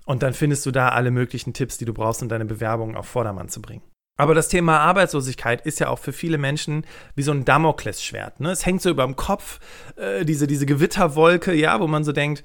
und 0.07 0.23
dann 0.23 0.35
findest 0.35 0.67
du 0.67 0.71
da 0.71 0.91
alle 0.91 1.11
möglichen 1.11 1.53
Tipps, 1.53 1.79
die 1.79 1.85
du 1.85 1.95
brauchst, 1.95 2.23
um 2.23 2.29
deine 2.29 2.45
Bewerbung 2.45 2.97
auf 2.97 3.07
Vordermann 3.07 3.49
zu 3.49 3.61
bringen. 3.61 3.83
Aber 4.17 4.35
das 4.35 4.49
Thema 4.49 4.81
Arbeitslosigkeit 4.81 5.65
ist 5.65 5.81
ja 5.81 5.89
auch 5.89 5.99
für 5.99 6.13
viele 6.13 6.37
Menschen 6.37 6.85
wie 7.15 7.23
so 7.23 7.33
ein 7.33 7.47
Damoklesschwert. 7.47 8.41
Ne? 8.41 8.51
Es 8.51 8.67
hängt 8.67 8.83
so 8.83 8.91
über 8.91 9.05
dem 9.05 9.17
Kopf, 9.17 9.61
äh, 9.97 10.27
diese, 10.27 10.47
diese 10.47 10.67
Gewitterwolke, 10.67 11.55
ja, 11.55 11.81
wo 11.81 11.87
man 11.87 12.05
so 12.05 12.13
denkt, 12.13 12.43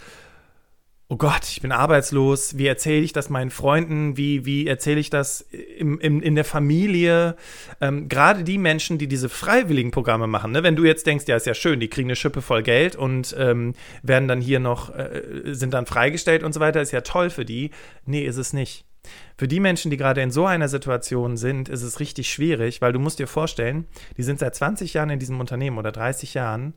oh 1.08 1.18
Gott, 1.18 1.44
ich 1.50 1.62
bin 1.62 1.72
arbeitslos, 1.72 2.58
wie 2.58 2.66
erzähle 2.66 3.04
ich 3.04 3.14
das 3.14 3.30
meinen 3.30 3.52
Freunden, 3.52 4.18
wie, 4.18 4.46
wie 4.46 4.66
erzähle 4.66 5.00
ich 5.00 5.12
das 5.12 5.42
im, 5.42 6.00
im, 6.00 6.22
in 6.22 6.34
der 6.34 6.46
Familie? 6.46 7.36
Ähm, 7.80 8.10
Gerade 8.10 8.44
die 8.44 8.58
Menschen, 8.58 8.98
die 8.98 9.08
diese 9.08 9.30
freiwilligen 9.30 9.92
Programme 9.92 10.26
machen, 10.26 10.52
ne? 10.52 10.64
wenn 10.64 10.76
du 10.76 10.84
jetzt 10.84 11.06
denkst, 11.06 11.26
ja, 11.28 11.36
ist 11.36 11.46
ja 11.46 11.54
schön, 11.54 11.80
die 11.80 11.90
kriegen 11.90 12.08
eine 12.10 12.16
Schippe 12.16 12.42
voll 12.42 12.64
Geld 12.64 12.96
und 12.96 13.36
ähm, 13.38 13.74
werden 14.02 14.28
dann 14.28 14.42
hier 14.42 14.60
noch, 14.60 14.96
äh, 14.96 15.22
sind 15.46 15.76
dann 15.76 15.86
freigestellt 15.86 16.44
und 16.44 16.54
so 16.54 16.60
weiter, 16.60 16.82
ist 16.82 16.92
ja 16.92 17.02
toll 17.02 17.30
für 17.30 17.46
die. 17.46 17.70
Nee, 18.06 18.26
ist 18.26 18.38
es 18.38 18.54
nicht. 18.54 18.86
Für 19.38 19.48
die 19.48 19.60
Menschen, 19.60 19.92
die 19.92 19.98
gerade 19.98 20.22
in 20.22 20.32
so 20.32 20.48
einer 20.48 20.68
Situation 20.68 21.38
sind, 21.38 21.70
ist 21.70 21.84
es 21.84 22.00
richtig 22.00 22.32
schwierig, 22.32 22.82
weil 22.82 22.94
du 22.94 23.00
musst 23.00 23.20
dir 23.20 23.28
vorstellen, 23.28 23.86
die 24.18 24.24
sind 24.24 24.40
seit 24.40 24.56
20 24.56 24.96
Jahren 24.96 25.12
in 25.12 25.20
diesem 25.20 25.40
Unternehmen 25.40 25.78
oder 25.78 25.92
30 25.92 26.34
Jahren 26.34 26.74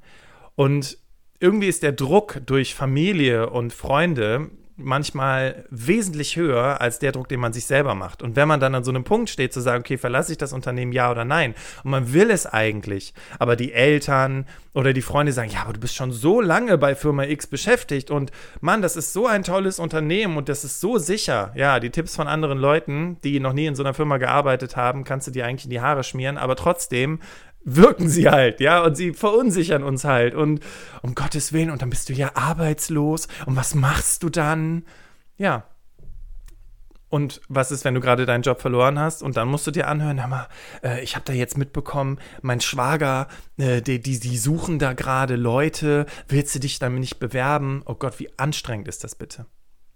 und 0.54 0.98
irgendwie 1.40 1.68
ist 1.68 1.82
der 1.82 1.92
Druck 1.92 2.40
durch 2.46 2.74
Familie 2.74 3.50
und 3.50 3.72
Freunde 3.72 4.50
manchmal 4.78 5.64
wesentlich 5.70 6.36
höher 6.36 6.80
als 6.80 7.00
der 7.00 7.12
Druck, 7.12 7.28
den 7.28 7.40
man 7.40 7.52
sich 7.52 7.66
selber 7.66 7.94
macht. 7.94 8.22
Und 8.22 8.36
wenn 8.36 8.48
man 8.48 8.60
dann 8.60 8.74
an 8.74 8.84
so 8.84 8.90
einem 8.90 9.04
Punkt 9.04 9.28
steht, 9.28 9.52
zu 9.52 9.60
sagen, 9.60 9.80
okay, 9.80 9.98
verlasse 9.98 10.32
ich 10.32 10.38
das 10.38 10.52
Unternehmen, 10.52 10.92
ja 10.92 11.10
oder 11.10 11.24
nein, 11.24 11.54
und 11.82 11.90
man 11.90 12.12
will 12.12 12.30
es 12.30 12.46
eigentlich, 12.46 13.12
aber 13.38 13.56
die 13.56 13.72
Eltern 13.72 14.46
oder 14.74 14.92
die 14.92 15.02
Freunde 15.02 15.32
sagen, 15.32 15.50
ja, 15.50 15.62
aber 15.62 15.72
du 15.72 15.80
bist 15.80 15.96
schon 15.96 16.12
so 16.12 16.40
lange 16.40 16.78
bei 16.78 16.94
Firma 16.94 17.24
X 17.24 17.48
beschäftigt 17.48 18.12
und 18.12 18.30
Mann, 18.60 18.80
das 18.80 18.96
ist 18.96 19.12
so 19.12 19.26
ein 19.26 19.42
tolles 19.42 19.80
Unternehmen 19.80 20.36
und 20.36 20.48
das 20.48 20.62
ist 20.62 20.80
so 20.80 20.98
sicher. 20.98 21.52
Ja, 21.56 21.80
die 21.80 21.90
Tipps 21.90 22.14
von 22.14 22.28
anderen 22.28 22.58
Leuten, 22.58 23.16
die 23.24 23.40
noch 23.40 23.52
nie 23.52 23.66
in 23.66 23.74
so 23.74 23.82
einer 23.82 23.94
Firma 23.94 24.18
gearbeitet 24.18 24.76
haben, 24.76 25.02
kannst 25.02 25.26
du 25.26 25.32
dir 25.32 25.44
eigentlich 25.44 25.64
in 25.64 25.70
die 25.70 25.80
Haare 25.80 26.04
schmieren, 26.04 26.38
aber 26.38 26.54
trotzdem 26.54 27.18
wirken 27.64 28.08
sie 28.08 28.28
halt, 28.28 28.60
ja, 28.60 28.82
und 28.82 28.96
sie 28.96 29.12
verunsichern 29.12 29.82
uns 29.82 30.04
halt. 30.04 30.34
Und 30.34 30.60
um 31.02 31.14
Gottes 31.14 31.52
Willen, 31.52 31.70
und 31.70 31.82
dann 31.82 31.90
bist 31.90 32.08
du 32.08 32.12
ja 32.12 32.32
arbeitslos. 32.34 33.28
Und 33.46 33.56
was 33.56 33.74
machst 33.74 34.22
du 34.22 34.28
dann? 34.28 34.84
Ja. 35.36 35.64
Und 37.10 37.40
was 37.48 37.70
ist, 37.70 37.84
wenn 37.84 37.94
du 37.94 38.00
gerade 38.00 38.26
deinen 38.26 38.42
Job 38.42 38.60
verloren 38.60 38.98
hast 38.98 39.22
und 39.22 39.38
dann 39.38 39.48
musst 39.48 39.66
du 39.66 39.70
dir 39.70 39.88
anhören, 39.88 40.20
hör 40.20 40.28
mal, 40.28 40.48
äh, 40.82 41.02
ich 41.02 41.14
habe 41.14 41.24
da 41.24 41.32
jetzt 41.32 41.56
mitbekommen, 41.56 42.18
mein 42.42 42.60
Schwager, 42.60 43.28
äh, 43.56 43.80
die, 43.80 44.02
die, 44.02 44.20
die 44.20 44.36
suchen 44.36 44.78
da 44.78 44.92
gerade 44.92 45.36
Leute, 45.36 46.04
willst 46.28 46.54
du 46.54 46.58
dich 46.58 46.78
damit 46.78 47.00
nicht 47.00 47.18
bewerben? 47.18 47.82
Oh 47.86 47.94
Gott, 47.94 48.20
wie 48.20 48.28
anstrengend 48.38 48.88
ist 48.88 49.04
das 49.04 49.14
bitte? 49.14 49.46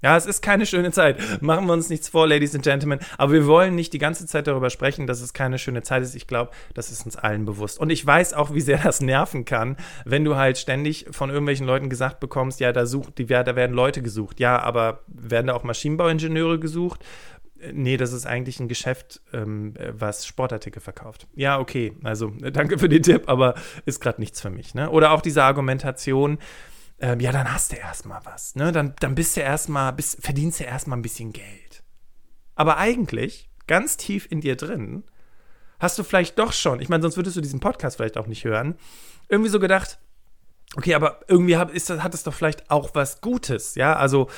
Ja, 0.03 0.17
es 0.17 0.27
ist 0.27 0.43
keine 0.43 0.67
schöne 0.67 0.91
Zeit. 0.91 1.43
Machen 1.43 1.67
wir 1.67 1.73
uns 1.73 1.89
nichts 1.89 2.09
vor, 2.09 2.27
Ladies 2.27 2.55
and 2.55 2.65
Gentlemen. 2.65 2.99
Aber 3.19 3.33
wir 3.33 3.47
wollen 3.47 3.75
nicht 3.77 3.93
die 3.93 3.99
ganze 3.99 4.27
Zeit 4.27 4.49
darüber 4.49 4.69
sprechen, 4.69 5.07
dass 5.07 5.21
es 5.21 5.33
keine 5.33 5.59
schöne 5.59 5.83
Zeit 5.83 6.03
ist. 6.03 6.17
Ich 6.17 6.27
glaube, 6.27 6.51
das 6.75 6.91
ist 6.91 7.05
uns 7.05 7.17
allen 7.17 7.45
bewusst. 7.45 7.79
Und 7.79 7.91
ich 7.91 8.05
weiß 8.05 8.35
auch, 8.35 8.53
wie 8.53 8.61
sehr 8.61 8.79
das 8.79 9.01
nerven 9.01 9.45
kann, 9.45 9.77
wenn 10.05 10.25
du 10.25 10.37
halt 10.37 10.59
ständig 10.59 11.07
von 11.11 11.31
irgendwelchen 11.31 11.67
Leuten 11.67 11.89
gesagt 11.89 12.19
bekommst, 12.19 12.59
ja, 12.61 12.73
da 12.73 12.85
sucht, 12.85 13.19
die, 13.19 13.27
da 13.27 13.55
werden 13.55 13.75
Leute 13.75 14.03
gesucht. 14.03 14.41
Ja, 14.41 14.61
aber 14.61 15.01
werden 15.07 15.47
da 15.47 15.55
auch 15.55 15.63
Maschinenbauingenieure 15.63 16.59
gesucht? 16.59 17.05
Nee, 17.73 17.97
das 17.97 18.13
ist 18.13 18.27
eigentlich 18.27 18.59
ein 18.59 18.67
Geschäft, 18.67 19.21
ähm, 19.33 19.75
was 19.93 20.27
Sportartikel 20.27 20.83
verkauft. 20.83 21.29
Ja, 21.37 21.61
okay, 21.61 21.93
also 22.03 22.33
danke 22.53 22.77
für 22.77 22.89
den 22.89 23.05
Tipp, 23.05 23.29
aber 23.29 23.55
ist 23.87 24.01
gerade 24.01 24.21
nichts 24.21 24.41
für 24.41 24.51
mich. 24.51 24.75
Ne? 24.75 24.91
Oder 24.91 25.13
auch 25.13 25.21
diese 25.21 25.45
Argumentation, 25.45 26.39
ähm, 27.03 27.19
ja, 27.19 27.33
dann 27.33 27.53
hast 27.53 27.73
du 27.73 27.77
erstmal 27.77 28.21
was. 28.25 28.55
Ne? 28.55 28.71
Dann, 28.71 28.95
dann 29.01 29.17
bist 29.17 29.37
du 29.37 29.41
erstmal, 29.41 29.95
verdienst 29.99 30.61
du 30.61 30.65
erstmal 30.65 30.97
ein 30.97 31.03
bisschen 31.03 31.33
Geld. 31.33 31.83
Aber 32.55 32.79
eigentlich, 32.79 33.51
ganz 33.67 33.97
tief 33.97 34.29
in 34.31 34.41
dir 34.41 34.57
drin, 34.57 35.03
hast 35.81 35.99
du 35.99 36.05
vielleicht 36.05 36.39
doch 36.39 36.53
schon, 36.53 36.81
ich 36.81 36.89
meine, 36.89 37.03
sonst 37.03 37.17
würdest 37.17 37.37
du 37.37 37.41
diesen 37.41 37.59
Podcast 37.59 37.97
vielleicht 37.97 38.17
auch 38.17 38.29
nicht 38.29 38.45
hören, 38.45 38.77
irgendwie 39.29 39.51
so 39.51 39.59
gedacht, 39.59 39.99
okay, 40.77 40.95
aber 40.95 41.21
irgendwie 41.27 41.57
hat, 41.57 41.73
ist, 41.73 41.91
hat 41.91 42.15
es 42.15 42.23
doch 42.23 42.35
vielleicht 42.35 42.71
auch 42.71 42.95
was 42.95 43.21
Gutes, 43.21 43.75
ja, 43.75 43.97
also 43.97 44.29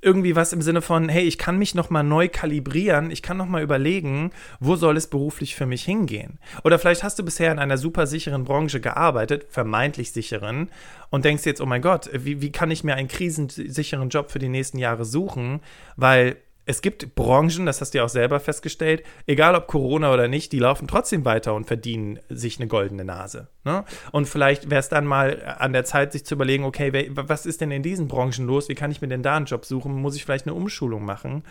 irgendwie 0.00 0.36
was 0.36 0.52
im 0.52 0.62
Sinne 0.62 0.80
von, 0.80 1.08
hey, 1.08 1.24
ich 1.24 1.38
kann 1.38 1.58
mich 1.58 1.74
noch 1.74 1.90
mal 1.90 2.02
neu 2.02 2.28
kalibrieren, 2.28 3.10
ich 3.10 3.22
kann 3.22 3.36
noch 3.36 3.46
mal 3.46 3.62
überlegen, 3.62 4.30
wo 4.60 4.76
soll 4.76 4.96
es 4.96 5.08
beruflich 5.08 5.56
für 5.56 5.66
mich 5.66 5.84
hingehen? 5.84 6.38
Oder 6.62 6.78
vielleicht 6.78 7.02
hast 7.02 7.18
du 7.18 7.24
bisher 7.24 7.50
in 7.50 7.58
einer 7.58 7.78
super 7.78 8.06
sicheren 8.06 8.44
Branche 8.44 8.80
gearbeitet, 8.80 9.46
vermeintlich 9.50 10.12
sicheren, 10.12 10.70
und 11.10 11.24
denkst 11.24 11.46
jetzt, 11.46 11.60
oh 11.60 11.66
mein 11.66 11.82
Gott, 11.82 12.10
wie, 12.12 12.40
wie 12.42 12.52
kann 12.52 12.70
ich 12.70 12.84
mir 12.84 12.94
einen 12.94 13.08
krisensicheren 13.08 14.10
Job 14.10 14.30
für 14.30 14.38
die 14.38 14.48
nächsten 14.48 14.78
Jahre 14.78 15.04
suchen? 15.04 15.60
Weil 15.96 16.36
es 16.68 16.82
gibt 16.82 17.14
Branchen, 17.14 17.64
das 17.64 17.80
hast 17.80 17.94
du 17.94 17.98
ja 17.98 18.04
auch 18.04 18.10
selber 18.10 18.40
festgestellt, 18.40 19.02
egal 19.26 19.54
ob 19.54 19.68
Corona 19.68 20.12
oder 20.12 20.28
nicht, 20.28 20.52
die 20.52 20.58
laufen 20.58 20.86
trotzdem 20.86 21.24
weiter 21.24 21.54
und 21.54 21.64
verdienen 21.64 22.20
sich 22.28 22.58
eine 22.58 22.68
goldene 22.68 23.06
Nase. 23.06 23.48
Ne? 23.64 23.86
Und 24.12 24.28
vielleicht 24.28 24.68
wäre 24.68 24.80
es 24.80 24.90
dann 24.90 25.06
mal 25.06 25.56
an 25.58 25.72
der 25.72 25.86
Zeit, 25.86 26.12
sich 26.12 26.26
zu 26.26 26.34
überlegen, 26.34 26.64
okay, 26.64 27.10
was 27.14 27.46
ist 27.46 27.62
denn 27.62 27.70
in 27.70 27.82
diesen 27.82 28.06
Branchen 28.06 28.46
los? 28.46 28.68
Wie 28.68 28.74
kann 28.74 28.90
ich 28.90 29.00
mir 29.00 29.08
denn 29.08 29.22
da 29.22 29.36
einen 29.36 29.46
Job 29.46 29.64
suchen? 29.64 29.94
Muss 29.94 30.14
ich 30.14 30.26
vielleicht 30.26 30.46
eine 30.46 30.52
Umschulung 30.52 31.06
machen? 31.06 31.42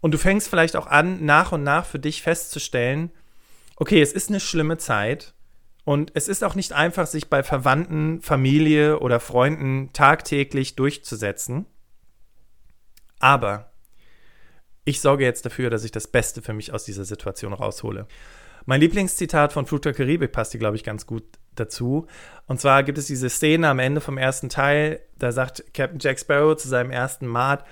Und 0.00 0.12
du 0.12 0.18
fängst 0.18 0.48
vielleicht 0.48 0.74
auch 0.74 0.88
an, 0.88 1.24
nach 1.24 1.52
und 1.52 1.62
nach 1.62 1.86
für 1.86 2.00
dich 2.00 2.20
festzustellen, 2.20 3.12
okay, 3.76 4.02
es 4.02 4.12
ist 4.12 4.28
eine 4.28 4.40
schlimme 4.40 4.76
Zeit 4.76 5.34
und 5.84 6.10
es 6.14 6.26
ist 6.26 6.42
auch 6.42 6.56
nicht 6.56 6.72
einfach, 6.72 7.06
sich 7.06 7.30
bei 7.30 7.44
Verwandten, 7.44 8.20
Familie 8.20 8.98
oder 8.98 9.20
Freunden 9.20 9.90
tagtäglich 9.92 10.74
durchzusetzen. 10.74 11.66
Aber 13.20 13.71
ich 14.84 15.00
sorge 15.00 15.24
jetzt 15.24 15.46
dafür, 15.46 15.70
dass 15.70 15.84
ich 15.84 15.92
das 15.92 16.08
Beste 16.08 16.42
für 16.42 16.52
mich 16.52 16.72
aus 16.72 16.84
dieser 16.84 17.04
Situation 17.04 17.52
raushole. 17.52 18.06
Mein 18.64 18.80
Lieblingszitat 18.80 19.52
von 19.52 19.66
Flut 19.66 19.84
der 19.84 19.92
Karibik 19.92 20.32
passt 20.32 20.52
hier, 20.52 20.60
glaube 20.60 20.76
ich, 20.76 20.84
ganz 20.84 21.06
gut 21.06 21.24
dazu. 21.54 22.06
Und 22.46 22.60
zwar 22.60 22.82
gibt 22.82 22.98
es 22.98 23.06
diese 23.06 23.28
Szene 23.28 23.68
am 23.68 23.78
Ende 23.78 24.00
vom 24.00 24.18
ersten 24.18 24.48
Teil, 24.48 25.00
da 25.18 25.32
sagt 25.32 25.64
Captain 25.74 25.98
Jack 26.00 26.18
Sparrow 26.18 26.56
zu 26.56 26.68
seinem 26.68 26.90
ersten 26.90 27.26
Mat, 27.26 27.64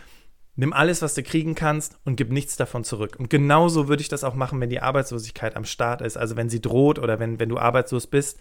nimm 0.57 0.73
alles, 0.73 1.01
was 1.01 1.15
du 1.15 1.23
kriegen 1.23 1.55
kannst 1.55 1.97
und 2.05 2.17
gib 2.17 2.31
nichts 2.31 2.57
davon 2.57 2.85
zurück. 2.85 3.17
Und 3.19 3.31
genauso 3.31 3.89
würde 3.89 4.03
ich 4.03 4.09
das 4.09 4.25
auch 4.25 4.35
machen, 4.35 4.61
wenn 4.61 4.71
die 4.71 4.81
Arbeitslosigkeit 4.81 5.57
am 5.57 5.65
Start 5.65 6.03
ist, 6.03 6.17
also 6.17 6.37
wenn 6.37 6.51
sie 6.51 6.61
droht 6.61 6.99
oder 6.99 7.19
wenn, 7.19 7.39
wenn 7.39 7.49
du 7.49 7.59
arbeitslos 7.59 8.07
bist. 8.07 8.39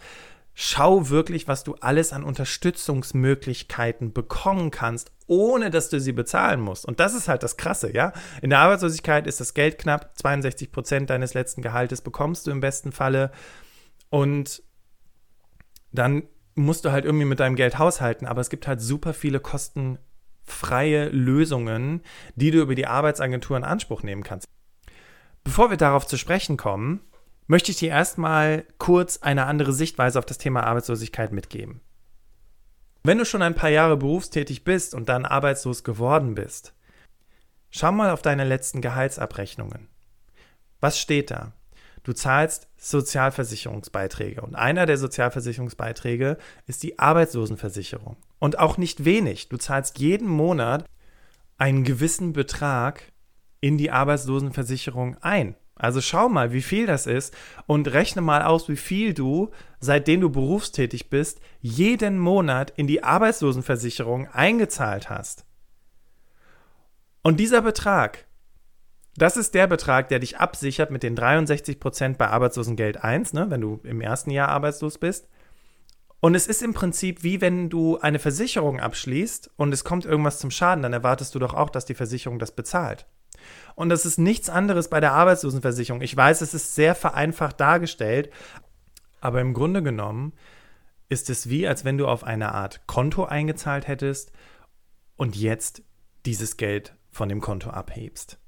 Schau 0.54 1.08
wirklich, 1.08 1.48
was 1.48 1.64
du 1.64 1.74
alles 1.80 2.12
an 2.12 2.24
Unterstützungsmöglichkeiten 2.24 4.12
bekommen 4.12 4.70
kannst, 4.70 5.12
ohne 5.26 5.70
dass 5.70 5.88
du 5.88 6.00
sie 6.00 6.12
bezahlen 6.12 6.60
musst. 6.60 6.84
Und 6.84 7.00
das 7.00 7.14
ist 7.14 7.28
halt 7.28 7.42
das 7.42 7.56
Krasse, 7.56 7.94
ja. 7.94 8.12
In 8.42 8.50
der 8.50 8.58
Arbeitslosigkeit 8.58 9.26
ist 9.26 9.40
das 9.40 9.54
Geld 9.54 9.78
knapp, 9.78 10.18
62 10.18 10.72
Prozent 10.72 11.10
deines 11.10 11.34
letzten 11.34 11.62
Gehaltes 11.62 12.02
bekommst 12.02 12.46
du 12.46 12.50
im 12.50 12.60
besten 12.60 12.92
Falle. 12.92 13.30
Und 14.10 14.62
dann 15.92 16.24
musst 16.54 16.84
du 16.84 16.92
halt 16.92 17.04
irgendwie 17.04 17.24
mit 17.24 17.40
deinem 17.40 17.56
Geld 17.56 17.78
haushalten. 17.78 18.26
Aber 18.26 18.40
es 18.40 18.50
gibt 18.50 18.66
halt 18.66 18.80
super 18.80 19.14
viele 19.14 19.40
kostenfreie 19.40 21.08
Lösungen, 21.08 22.02
die 22.34 22.50
du 22.50 22.60
über 22.60 22.74
die 22.74 22.86
Arbeitsagentur 22.86 23.56
in 23.56 23.64
Anspruch 23.64 24.02
nehmen 24.02 24.22
kannst. 24.22 24.46
Bevor 25.44 25.70
wir 25.70 25.76
darauf 25.76 26.06
zu 26.06 26.16
sprechen 26.16 26.56
kommen, 26.56 27.00
möchte 27.50 27.72
ich 27.72 27.78
dir 27.78 27.88
erstmal 27.88 28.64
kurz 28.78 29.22
eine 29.22 29.46
andere 29.46 29.72
Sichtweise 29.72 30.20
auf 30.20 30.24
das 30.24 30.38
Thema 30.38 30.62
Arbeitslosigkeit 30.62 31.32
mitgeben. 31.32 31.80
Wenn 33.02 33.18
du 33.18 33.24
schon 33.24 33.42
ein 33.42 33.56
paar 33.56 33.70
Jahre 33.70 33.96
berufstätig 33.96 34.62
bist 34.62 34.94
und 34.94 35.08
dann 35.08 35.24
arbeitslos 35.24 35.82
geworden 35.82 36.36
bist, 36.36 36.74
schau 37.70 37.90
mal 37.90 38.12
auf 38.12 38.22
deine 38.22 38.44
letzten 38.44 38.80
Gehaltsabrechnungen. 38.80 39.88
Was 40.78 41.00
steht 41.00 41.32
da? 41.32 41.52
Du 42.04 42.12
zahlst 42.12 42.68
Sozialversicherungsbeiträge 42.76 44.42
und 44.42 44.54
einer 44.54 44.86
der 44.86 44.96
Sozialversicherungsbeiträge 44.96 46.38
ist 46.68 46.84
die 46.84 47.00
Arbeitslosenversicherung. 47.00 48.16
Und 48.38 48.60
auch 48.60 48.78
nicht 48.78 49.04
wenig. 49.04 49.48
Du 49.48 49.56
zahlst 49.56 49.98
jeden 49.98 50.28
Monat 50.28 50.84
einen 51.58 51.82
gewissen 51.82 52.32
Betrag 52.32 53.10
in 53.60 53.76
die 53.76 53.90
Arbeitslosenversicherung 53.90 55.16
ein. 55.20 55.56
Also 55.80 56.02
schau 56.02 56.28
mal, 56.28 56.52
wie 56.52 56.60
viel 56.60 56.86
das 56.86 57.06
ist 57.06 57.34
und 57.66 57.90
rechne 57.90 58.20
mal 58.20 58.42
aus, 58.42 58.68
wie 58.68 58.76
viel 58.76 59.14
du, 59.14 59.50
seitdem 59.80 60.20
du 60.20 60.28
berufstätig 60.28 61.08
bist, 61.08 61.40
jeden 61.62 62.18
Monat 62.18 62.70
in 62.76 62.86
die 62.86 63.02
Arbeitslosenversicherung 63.02 64.28
eingezahlt 64.28 65.08
hast. 65.08 65.46
Und 67.22 67.40
dieser 67.40 67.62
Betrag, 67.62 68.26
das 69.16 69.38
ist 69.38 69.54
der 69.54 69.68
Betrag, 69.68 70.10
der 70.10 70.18
dich 70.18 70.36
absichert 70.36 70.90
mit 70.90 71.02
den 71.02 71.16
63 71.16 71.80
Prozent 71.80 72.18
bei 72.18 72.28
Arbeitslosengeld 72.28 73.02
1, 73.02 73.32
ne, 73.32 73.48
wenn 73.48 73.62
du 73.62 73.80
im 73.82 74.02
ersten 74.02 74.30
Jahr 74.30 74.50
arbeitslos 74.50 74.98
bist. 74.98 75.30
Und 76.20 76.34
es 76.34 76.46
ist 76.46 76.62
im 76.62 76.74
Prinzip 76.74 77.22
wie 77.22 77.40
wenn 77.40 77.70
du 77.70 77.98
eine 77.98 78.18
Versicherung 78.18 78.80
abschließt 78.80 79.50
und 79.56 79.72
es 79.72 79.84
kommt 79.84 80.04
irgendwas 80.04 80.38
zum 80.40 80.50
Schaden, 80.50 80.82
dann 80.82 80.92
erwartest 80.92 81.34
du 81.34 81.38
doch 81.38 81.54
auch, 81.54 81.70
dass 81.70 81.86
die 81.86 81.94
Versicherung 81.94 82.38
das 82.38 82.52
bezahlt. 82.54 83.06
Und 83.74 83.88
das 83.88 84.06
ist 84.06 84.18
nichts 84.18 84.48
anderes 84.48 84.88
bei 84.88 85.00
der 85.00 85.12
Arbeitslosenversicherung. 85.12 86.02
Ich 86.02 86.16
weiß, 86.16 86.40
es 86.40 86.54
ist 86.54 86.74
sehr 86.74 86.94
vereinfacht 86.94 87.60
dargestellt, 87.60 88.30
aber 89.20 89.40
im 89.40 89.54
Grunde 89.54 89.82
genommen 89.82 90.32
ist 91.08 91.30
es 91.30 91.48
wie, 91.48 91.66
als 91.66 91.84
wenn 91.84 91.98
du 91.98 92.06
auf 92.06 92.24
eine 92.24 92.54
Art 92.54 92.86
Konto 92.86 93.24
eingezahlt 93.24 93.88
hättest 93.88 94.32
und 95.16 95.36
jetzt 95.36 95.82
dieses 96.24 96.56
Geld 96.56 96.94
von 97.10 97.28
dem 97.28 97.40
Konto 97.40 97.70
abhebst. 97.70 98.38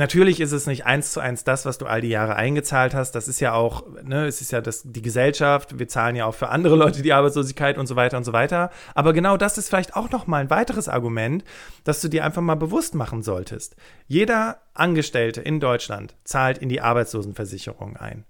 Natürlich 0.00 0.40
ist 0.40 0.52
es 0.52 0.66
nicht 0.66 0.86
eins 0.86 1.12
zu 1.12 1.20
eins 1.20 1.44
das, 1.44 1.66
was 1.66 1.76
du 1.76 1.84
all 1.84 2.00
die 2.00 2.08
Jahre 2.08 2.34
eingezahlt 2.34 2.94
hast. 2.94 3.12
Das 3.12 3.28
ist 3.28 3.38
ja 3.38 3.52
auch, 3.52 3.84
ne, 4.02 4.24
es 4.24 4.40
ist 4.40 4.50
ja 4.50 4.62
das, 4.62 4.80
die 4.82 5.02
Gesellschaft. 5.02 5.78
Wir 5.78 5.88
zahlen 5.88 6.16
ja 6.16 6.24
auch 6.24 6.34
für 6.34 6.48
andere 6.48 6.74
Leute 6.74 7.02
die 7.02 7.12
Arbeitslosigkeit 7.12 7.76
und 7.76 7.86
so 7.86 7.96
weiter 7.96 8.16
und 8.16 8.24
so 8.24 8.32
weiter. 8.32 8.70
Aber 8.94 9.12
genau 9.12 9.36
das 9.36 9.58
ist 9.58 9.68
vielleicht 9.68 9.96
auch 9.96 10.10
nochmal 10.10 10.40
ein 10.40 10.48
weiteres 10.48 10.88
Argument, 10.88 11.44
dass 11.84 12.00
du 12.00 12.08
dir 12.08 12.24
einfach 12.24 12.40
mal 12.40 12.54
bewusst 12.54 12.94
machen 12.94 13.22
solltest. 13.22 13.76
Jeder 14.06 14.62
Angestellte 14.72 15.42
in 15.42 15.60
Deutschland 15.60 16.16
zahlt 16.24 16.56
in 16.56 16.70
die 16.70 16.80
Arbeitslosenversicherung 16.80 17.98
ein. 17.98 18.24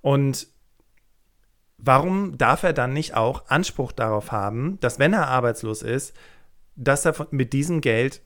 Und 0.00 0.48
warum 1.78 2.36
darf 2.36 2.64
er 2.64 2.72
dann 2.72 2.92
nicht 2.92 3.14
auch 3.14 3.44
Anspruch 3.46 3.92
darauf 3.92 4.32
haben, 4.32 4.80
dass 4.80 4.98
wenn 4.98 5.12
er 5.12 5.28
arbeitslos 5.28 5.82
ist, 5.82 6.16
dass 6.74 7.04
er 7.04 7.14
mit 7.30 7.52
diesem 7.52 7.80
Geld 7.80 8.22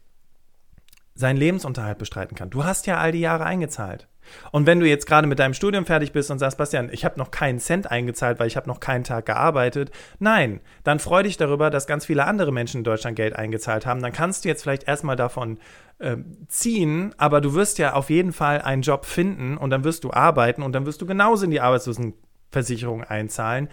seinen 1.14 1.36
Lebensunterhalt 1.36 1.98
bestreiten 1.98 2.36
kann. 2.36 2.50
Du 2.50 2.64
hast 2.64 2.86
ja 2.86 2.98
all 2.98 3.12
die 3.12 3.20
Jahre 3.20 3.44
eingezahlt. 3.44 4.08
Und 4.52 4.66
wenn 4.66 4.80
du 4.80 4.86
jetzt 4.86 5.06
gerade 5.06 5.26
mit 5.26 5.38
deinem 5.38 5.54
Studium 5.54 5.86
fertig 5.86 6.12
bist 6.12 6.30
und 6.30 6.38
sagst, 6.38 6.58
Bastian, 6.58 6.90
ich 6.92 7.04
habe 7.04 7.18
noch 7.18 7.30
keinen 7.30 7.58
Cent 7.58 7.90
eingezahlt, 7.90 8.38
weil 8.38 8.46
ich 8.46 8.56
habe 8.56 8.68
noch 8.68 8.80
keinen 8.80 9.04
Tag 9.04 9.26
gearbeitet, 9.26 9.90
nein, 10.18 10.60
dann 10.84 10.98
freu 10.98 11.22
dich 11.22 11.36
darüber, 11.36 11.70
dass 11.70 11.86
ganz 11.86 12.06
viele 12.06 12.24
andere 12.24 12.52
Menschen 12.52 12.78
in 12.78 12.84
Deutschland 12.84 13.16
Geld 13.16 13.36
eingezahlt 13.36 13.86
haben. 13.86 14.02
Dann 14.02 14.12
kannst 14.12 14.44
du 14.44 14.48
jetzt 14.48 14.62
vielleicht 14.62 14.86
erstmal 14.86 15.16
davon 15.16 15.58
äh, 15.98 16.16
ziehen, 16.48 17.14
aber 17.18 17.40
du 17.40 17.54
wirst 17.54 17.78
ja 17.78 17.94
auf 17.94 18.10
jeden 18.10 18.32
Fall 18.32 18.62
einen 18.62 18.82
Job 18.82 19.04
finden 19.04 19.56
und 19.56 19.70
dann 19.70 19.84
wirst 19.84 20.04
du 20.04 20.12
arbeiten 20.12 20.62
und 20.62 20.72
dann 20.72 20.86
wirst 20.86 21.02
du 21.02 21.06
genauso 21.06 21.44
in 21.44 21.50
die 21.50 21.60
Arbeitslosenversicherung 21.60 23.04
einzahlen. 23.04 23.68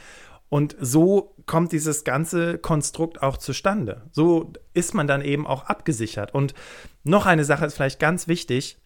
Und 0.49 0.75
so 0.79 1.35
kommt 1.45 1.71
dieses 1.71 2.03
ganze 2.03 2.57
Konstrukt 2.57 3.21
auch 3.21 3.37
zustande. 3.37 4.03
So 4.11 4.53
ist 4.73 4.93
man 4.93 5.07
dann 5.07 5.21
eben 5.21 5.45
auch 5.45 5.65
abgesichert. 5.65 6.33
Und 6.33 6.53
noch 7.03 7.25
eine 7.25 7.43
Sache 7.43 7.65
ist 7.65 7.75
vielleicht 7.75 7.99
ganz 7.99 8.27
wichtig 8.27 8.77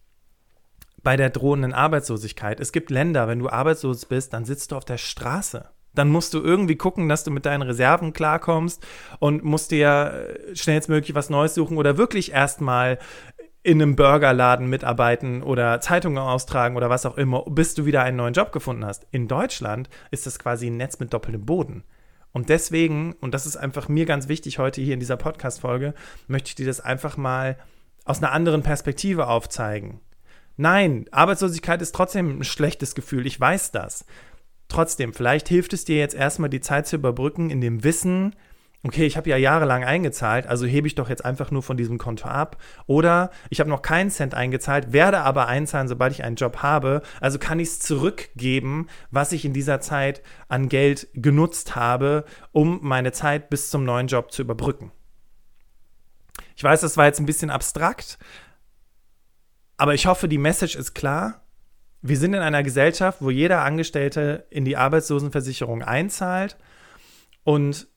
bei 1.02 1.16
der 1.16 1.30
drohenden 1.30 1.72
Arbeitslosigkeit. 1.72 2.60
Es 2.60 2.72
gibt 2.72 2.90
Länder, 2.90 3.28
wenn 3.28 3.38
du 3.38 3.48
arbeitslos 3.48 4.06
bist, 4.06 4.32
dann 4.32 4.44
sitzt 4.44 4.72
du 4.72 4.76
auf 4.76 4.84
der 4.84 4.98
Straße. 4.98 5.68
Dann 5.94 6.08
musst 6.08 6.32
du 6.32 6.40
irgendwie 6.40 6.76
gucken, 6.76 7.08
dass 7.08 7.22
du 7.22 7.30
mit 7.30 7.44
deinen 7.44 7.62
Reserven 7.62 8.12
klarkommst 8.12 8.84
und 9.18 9.44
musst 9.44 9.70
dir 9.70 10.38
schnellstmöglich 10.54 11.14
was 11.14 11.28
Neues 11.28 11.54
suchen 11.54 11.76
oder 11.76 11.98
wirklich 11.98 12.32
erstmal 12.32 12.98
in 13.62 13.80
einem 13.80 13.94
Burgerladen 13.94 14.66
mitarbeiten 14.66 15.42
oder 15.42 15.80
Zeitungen 15.80 16.18
austragen 16.18 16.76
oder 16.76 16.90
was 16.90 17.06
auch 17.06 17.16
immer, 17.16 17.44
bis 17.48 17.74
du 17.74 17.86
wieder 17.86 18.02
einen 18.02 18.16
neuen 18.16 18.34
Job 18.34 18.50
gefunden 18.52 18.84
hast. 18.84 19.06
In 19.12 19.28
Deutschland 19.28 19.88
ist 20.10 20.26
das 20.26 20.38
quasi 20.38 20.66
ein 20.66 20.76
Netz 20.76 20.98
mit 20.98 21.12
doppeltem 21.12 21.46
Boden. 21.46 21.84
Und 22.32 22.48
deswegen, 22.48 23.12
und 23.20 23.34
das 23.34 23.46
ist 23.46 23.56
einfach 23.56 23.88
mir 23.88 24.06
ganz 24.06 24.26
wichtig 24.26 24.58
heute 24.58 24.80
hier 24.80 24.94
in 24.94 25.00
dieser 25.00 25.16
Podcast-Folge, 25.16 25.94
möchte 26.26 26.48
ich 26.48 26.54
dir 26.54 26.66
das 26.66 26.80
einfach 26.80 27.16
mal 27.16 27.56
aus 28.04 28.18
einer 28.18 28.32
anderen 28.32 28.62
Perspektive 28.62 29.28
aufzeigen. 29.28 30.00
Nein, 30.56 31.06
Arbeitslosigkeit 31.12 31.80
ist 31.82 31.94
trotzdem 31.94 32.40
ein 32.40 32.44
schlechtes 32.44 32.94
Gefühl, 32.94 33.26
ich 33.26 33.38
weiß 33.38 33.70
das. 33.70 34.04
Trotzdem, 34.68 35.12
vielleicht 35.12 35.48
hilft 35.48 35.72
es 35.72 35.84
dir 35.84 35.98
jetzt 35.98 36.14
erstmal 36.14 36.50
die 36.50 36.60
Zeit 36.60 36.86
zu 36.86 36.96
überbrücken 36.96 37.50
in 37.50 37.60
dem 37.60 37.84
Wissen, 37.84 38.34
okay, 38.84 39.06
ich 39.06 39.16
habe 39.16 39.30
ja 39.30 39.36
jahrelang 39.36 39.84
eingezahlt, 39.84 40.46
also 40.46 40.66
hebe 40.66 40.86
ich 40.86 40.94
doch 40.94 41.08
jetzt 41.08 41.24
einfach 41.24 41.50
nur 41.50 41.62
von 41.62 41.76
diesem 41.76 41.98
Konto 41.98 42.26
ab. 42.26 42.56
Oder 42.86 43.30
ich 43.48 43.60
habe 43.60 43.70
noch 43.70 43.82
keinen 43.82 44.10
Cent 44.10 44.34
eingezahlt, 44.34 44.92
werde 44.92 45.20
aber 45.20 45.46
einzahlen, 45.46 45.88
sobald 45.88 46.12
ich 46.12 46.24
einen 46.24 46.36
Job 46.36 46.58
habe. 46.58 47.02
Also 47.20 47.38
kann 47.38 47.60
ich 47.60 47.68
es 47.68 47.78
zurückgeben, 47.80 48.88
was 49.10 49.32
ich 49.32 49.44
in 49.44 49.52
dieser 49.52 49.80
Zeit 49.80 50.22
an 50.48 50.68
Geld 50.68 51.08
genutzt 51.14 51.76
habe, 51.76 52.24
um 52.50 52.80
meine 52.82 53.12
Zeit 53.12 53.50
bis 53.50 53.70
zum 53.70 53.84
neuen 53.84 54.08
Job 54.08 54.32
zu 54.32 54.42
überbrücken. 54.42 54.90
Ich 56.56 56.64
weiß, 56.64 56.80
das 56.80 56.96
war 56.96 57.06
jetzt 57.06 57.20
ein 57.20 57.26
bisschen 57.26 57.50
abstrakt, 57.50 58.18
aber 59.76 59.94
ich 59.94 60.06
hoffe, 60.06 60.28
die 60.28 60.38
Message 60.38 60.76
ist 60.76 60.94
klar. 60.94 61.46
Wir 62.02 62.16
sind 62.16 62.34
in 62.34 62.40
einer 62.40 62.64
Gesellschaft, 62.64 63.18
wo 63.22 63.30
jeder 63.30 63.62
Angestellte 63.62 64.46
in 64.50 64.64
die 64.64 64.76
Arbeitslosenversicherung 64.76 65.82
einzahlt 65.82 66.56
und 67.44 67.91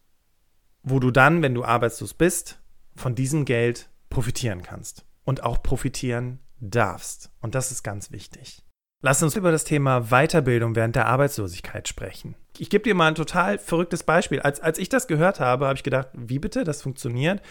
wo 0.86 1.00
du 1.00 1.12
dann, 1.12 1.42
wenn 1.42 1.56
du 1.56 1.66
arbeitslos 1.66 2.14
bist, 2.14 2.60
von 2.96 3.16
diesem 3.16 3.44
Geld 3.44 3.90
profitieren 4.10 4.62
kannst 4.62 5.06
und 5.26 5.44
auch 5.44 5.62
profitieren 5.62 6.40
darfst. 6.60 7.32
Und 7.42 7.56
das 7.56 7.72
ist 7.72 7.84
ganz 7.84 8.12
wichtig. 8.12 8.62
Lass 9.02 9.22
uns 9.22 9.36
über 9.36 9.52
das 9.52 9.66
Thema 9.66 10.10
Weiterbildung 10.10 10.76
während 10.76 10.96
der 10.96 11.08
Arbeitslosigkeit 11.08 11.88
sprechen. 11.88 12.36
Ich 12.58 12.70
gebe 12.70 12.84
dir 12.84 12.96
mal 12.96 13.10
ein 13.10 13.16
total 13.16 13.60
verrücktes 13.60 14.04
Beispiel. 14.04 14.40
Als, 14.40 14.62
als 14.62 14.80
ich 14.80 14.88
das 14.88 15.08
gehört 15.08 15.40
habe, 15.40 15.66
habe 15.66 15.76
ich 15.76 15.84
gedacht, 15.84 16.10
wie 16.14 16.40
bitte, 16.40 16.64
das 16.64 16.82
funktioniert? 16.82 17.42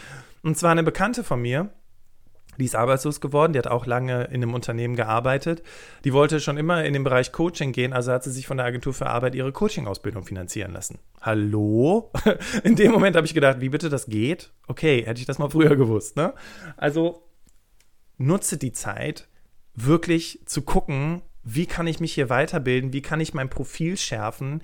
Und 0.42 0.57
zwar 0.57 0.70
eine 0.70 0.83
Bekannte 0.83 1.23
von 1.23 1.42
mir, 1.42 1.70
die 2.58 2.64
ist 2.64 2.76
arbeitslos 2.76 3.20
geworden, 3.20 3.52
die 3.52 3.58
hat 3.58 3.66
auch 3.66 3.86
lange 3.86 4.24
in 4.24 4.42
einem 4.42 4.54
Unternehmen 4.54 4.96
gearbeitet. 4.96 5.62
Die 6.04 6.12
wollte 6.12 6.40
schon 6.40 6.56
immer 6.56 6.84
in 6.84 6.92
den 6.92 7.04
Bereich 7.04 7.32
Coaching 7.32 7.72
gehen, 7.72 7.92
also 7.92 8.12
hat 8.12 8.24
sie 8.24 8.30
sich 8.30 8.46
von 8.46 8.56
der 8.56 8.66
Agentur 8.66 8.94
für 8.94 9.06
Arbeit 9.06 9.34
ihre 9.34 9.52
Coaching-Ausbildung 9.52 10.24
finanzieren 10.24 10.72
lassen. 10.72 10.98
Hallo? 11.20 12.10
In 12.64 12.76
dem 12.76 12.92
Moment 12.92 13.16
habe 13.16 13.26
ich 13.26 13.34
gedacht, 13.34 13.60
wie 13.60 13.68
bitte 13.68 13.88
das 13.88 14.06
geht? 14.06 14.52
Okay, 14.66 15.04
hätte 15.04 15.20
ich 15.20 15.26
das 15.26 15.38
mal 15.38 15.50
früher 15.50 15.76
gewusst, 15.76 16.16
ne? 16.16 16.34
Also 16.76 17.22
nutze 18.18 18.58
die 18.58 18.72
Zeit, 18.72 19.28
wirklich 19.74 20.40
zu 20.46 20.62
gucken, 20.62 21.22
wie 21.42 21.66
kann 21.66 21.86
ich 21.86 22.00
mich 22.00 22.14
hier 22.14 22.30
weiterbilden, 22.30 22.92
wie 22.92 23.02
kann 23.02 23.20
ich 23.20 23.34
mein 23.34 23.50
Profil 23.50 23.96
schärfen, 23.96 24.62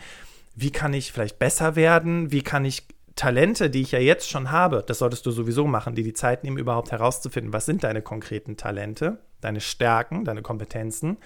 wie 0.54 0.70
kann 0.70 0.94
ich 0.94 1.12
vielleicht 1.12 1.38
besser 1.38 1.76
werden, 1.76 2.32
wie 2.32 2.42
kann 2.42 2.64
ich 2.64 2.86
Talente, 3.16 3.70
die 3.70 3.82
ich 3.82 3.92
ja 3.92 3.98
jetzt 3.98 4.30
schon 4.30 4.50
habe, 4.50 4.84
das 4.86 4.98
solltest 4.98 5.26
du 5.26 5.30
sowieso 5.30 5.66
machen, 5.66 5.94
die 5.94 6.02
die 6.02 6.14
Zeit 6.14 6.44
nehmen, 6.44 6.58
überhaupt 6.58 6.92
herauszufinden, 6.92 7.52
was 7.52 7.66
sind 7.66 7.84
deine 7.84 8.02
konkreten 8.02 8.56
Talente, 8.56 9.18
deine 9.40 9.60
Stärken, 9.60 10.24
deine 10.24 10.42
Kompetenzen. 10.42 11.18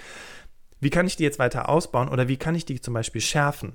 Wie 0.80 0.90
kann 0.90 1.06
ich 1.06 1.16
die 1.16 1.22
jetzt 1.22 1.38
weiter 1.38 1.68
ausbauen 1.68 2.08
oder 2.08 2.28
wie 2.28 2.36
kann 2.36 2.54
ich 2.54 2.64
die 2.64 2.80
zum 2.80 2.94
Beispiel 2.94 3.20
schärfen? 3.20 3.74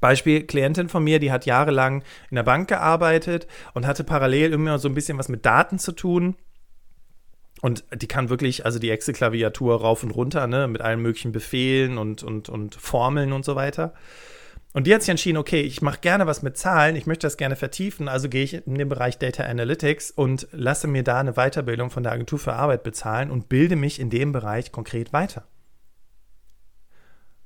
Beispiel, 0.00 0.44
Klientin 0.44 0.88
von 0.88 1.02
mir, 1.02 1.18
die 1.18 1.32
hat 1.32 1.46
jahrelang 1.46 2.02
in 2.30 2.34
der 2.34 2.42
Bank 2.42 2.68
gearbeitet 2.68 3.46
und 3.72 3.86
hatte 3.86 4.04
parallel 4.04 4.52
immer 4.52 4.78
so 4.78 4.88
ein 4.88 4.94
bisschen 4.94 5.16
was 5.16 5.28
mit 5.28 5.46
Daten 5.46 5.78
zu 5.78 5.92
tun. 5.92 6.36
Und 7.62 7.84
die 7.94 8.06
kann 8.06 8.28
wirklich, 8.28 8.66
also 8.66 8.78
die 8.78 8.90
Excel-Klaviatur 8.90 9.80
rauf 9.80 10.02
und 10.02 10.10
runter, 10.10 10.46
ne, 10.46 10.68
mit 10.68 10.82
allen 10.82 11.00
möglichen 11.00 11.32
Befehlen 11.32 11.96
und, 11.96 12.22
und, 12.22 12.50
und 12.50 12.74
Formeln 12.74 13.32
und 13.32 13.46
so 13.46 13.56
weiter. 13.56 13.94
Und 14.74 14.88
die 14.88 14.94
hat 14.94 15.02
sich 15.02 15.10
entschieden, 15.10 15.38
okay, 15.38 15.60
ich 15.60 15.82
mache 15.82 16.00
gerne 16.00 16.26
was 16.26 16.42
mit 16.42 16.58
Zahlen, 16.58 16.96
ich 16.96 17.06
möchte 17.06 17.28
das 17.28 17.36
gerne 17.36 17.54
vertiefen, 17.54 18.08
also 18.08 18.28
gehe 18.28 18.42
ich 18.42 18.66
in 18.66 18.74
den 18.74 18.88
Bereich 18.88 19.18
Data 19.18 19.44
Analytics 19.44 20.10
und 20.10 20.48
lasse 20.50 20.88
mir 20.88 21.04
da 21.04 21.20
eine 21.20 21.34
Weiterbildung 21.34 21.90
von 21.90 22.02
der 22.02 22.10
Agentur 22.10 22.40
für 22.40 22.54
Arbeit 22.54 22.82
bezahlen 22.82 23.30
und 23.30 23.48
bilde 23.48 23.76
mich 23.76 24.00
in 24.00 24.10
dem 24.10 24.32
Bereich 24.32 24.72
konkret 24.72 25.12
weiter. 25.12 25.46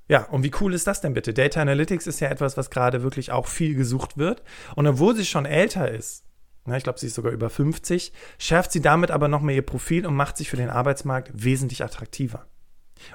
Ja, 0.08 0.24
und 0.24 0.42
wie 0.42 0.52
cool 0.62 0.72
ist 0.72 0.86
das 0.86 1.02
denn 1.02 1.12
bitte? 1.12 1.34
Data 1.34 1.60
Analytics 1.60 2.06
ist 2.06 2.20
ja 2.20 2.30
etwas, 2.30 2.56
was 2.56 2.70
gerade 2.70 3.02
wirklich 3.02 3.30
auch 3.30 3.46
viel 3.46 3.74
gesucht 3.74 4.16
wird. 4.16 4.42
Und 4.74 4.86
obwohl 4.86 5.14
sie 5.14 5.26
schon 5.26 5.44
älter 5.44 5.90
ist, 5.90 6.24
ich 6.66 6.82
glaube, 6.82 6.98
sie 6.98 7.08
ist 7.08 7.14
sogar 7.14 7.32
über 7.32 7.50
50, 7.50 8.10
schärft 8.38 8.72
sie 8.72 8.80
damit 8.80 9.10
aber 9.10 9.28
noch 9.28 9.42
mehr 9.42 9.54
ihr 9.54 9.62
Profil 9.62 10.06
und 10.06 10.14
macht 10.14 10.38
sich 10.38 10.48
für 10.48 10.56
den 10.56 10.70
Arbeitsmarkt 10.70 11.30
wesentlich 11.34 11.84
attraktiver. 11.84 12.46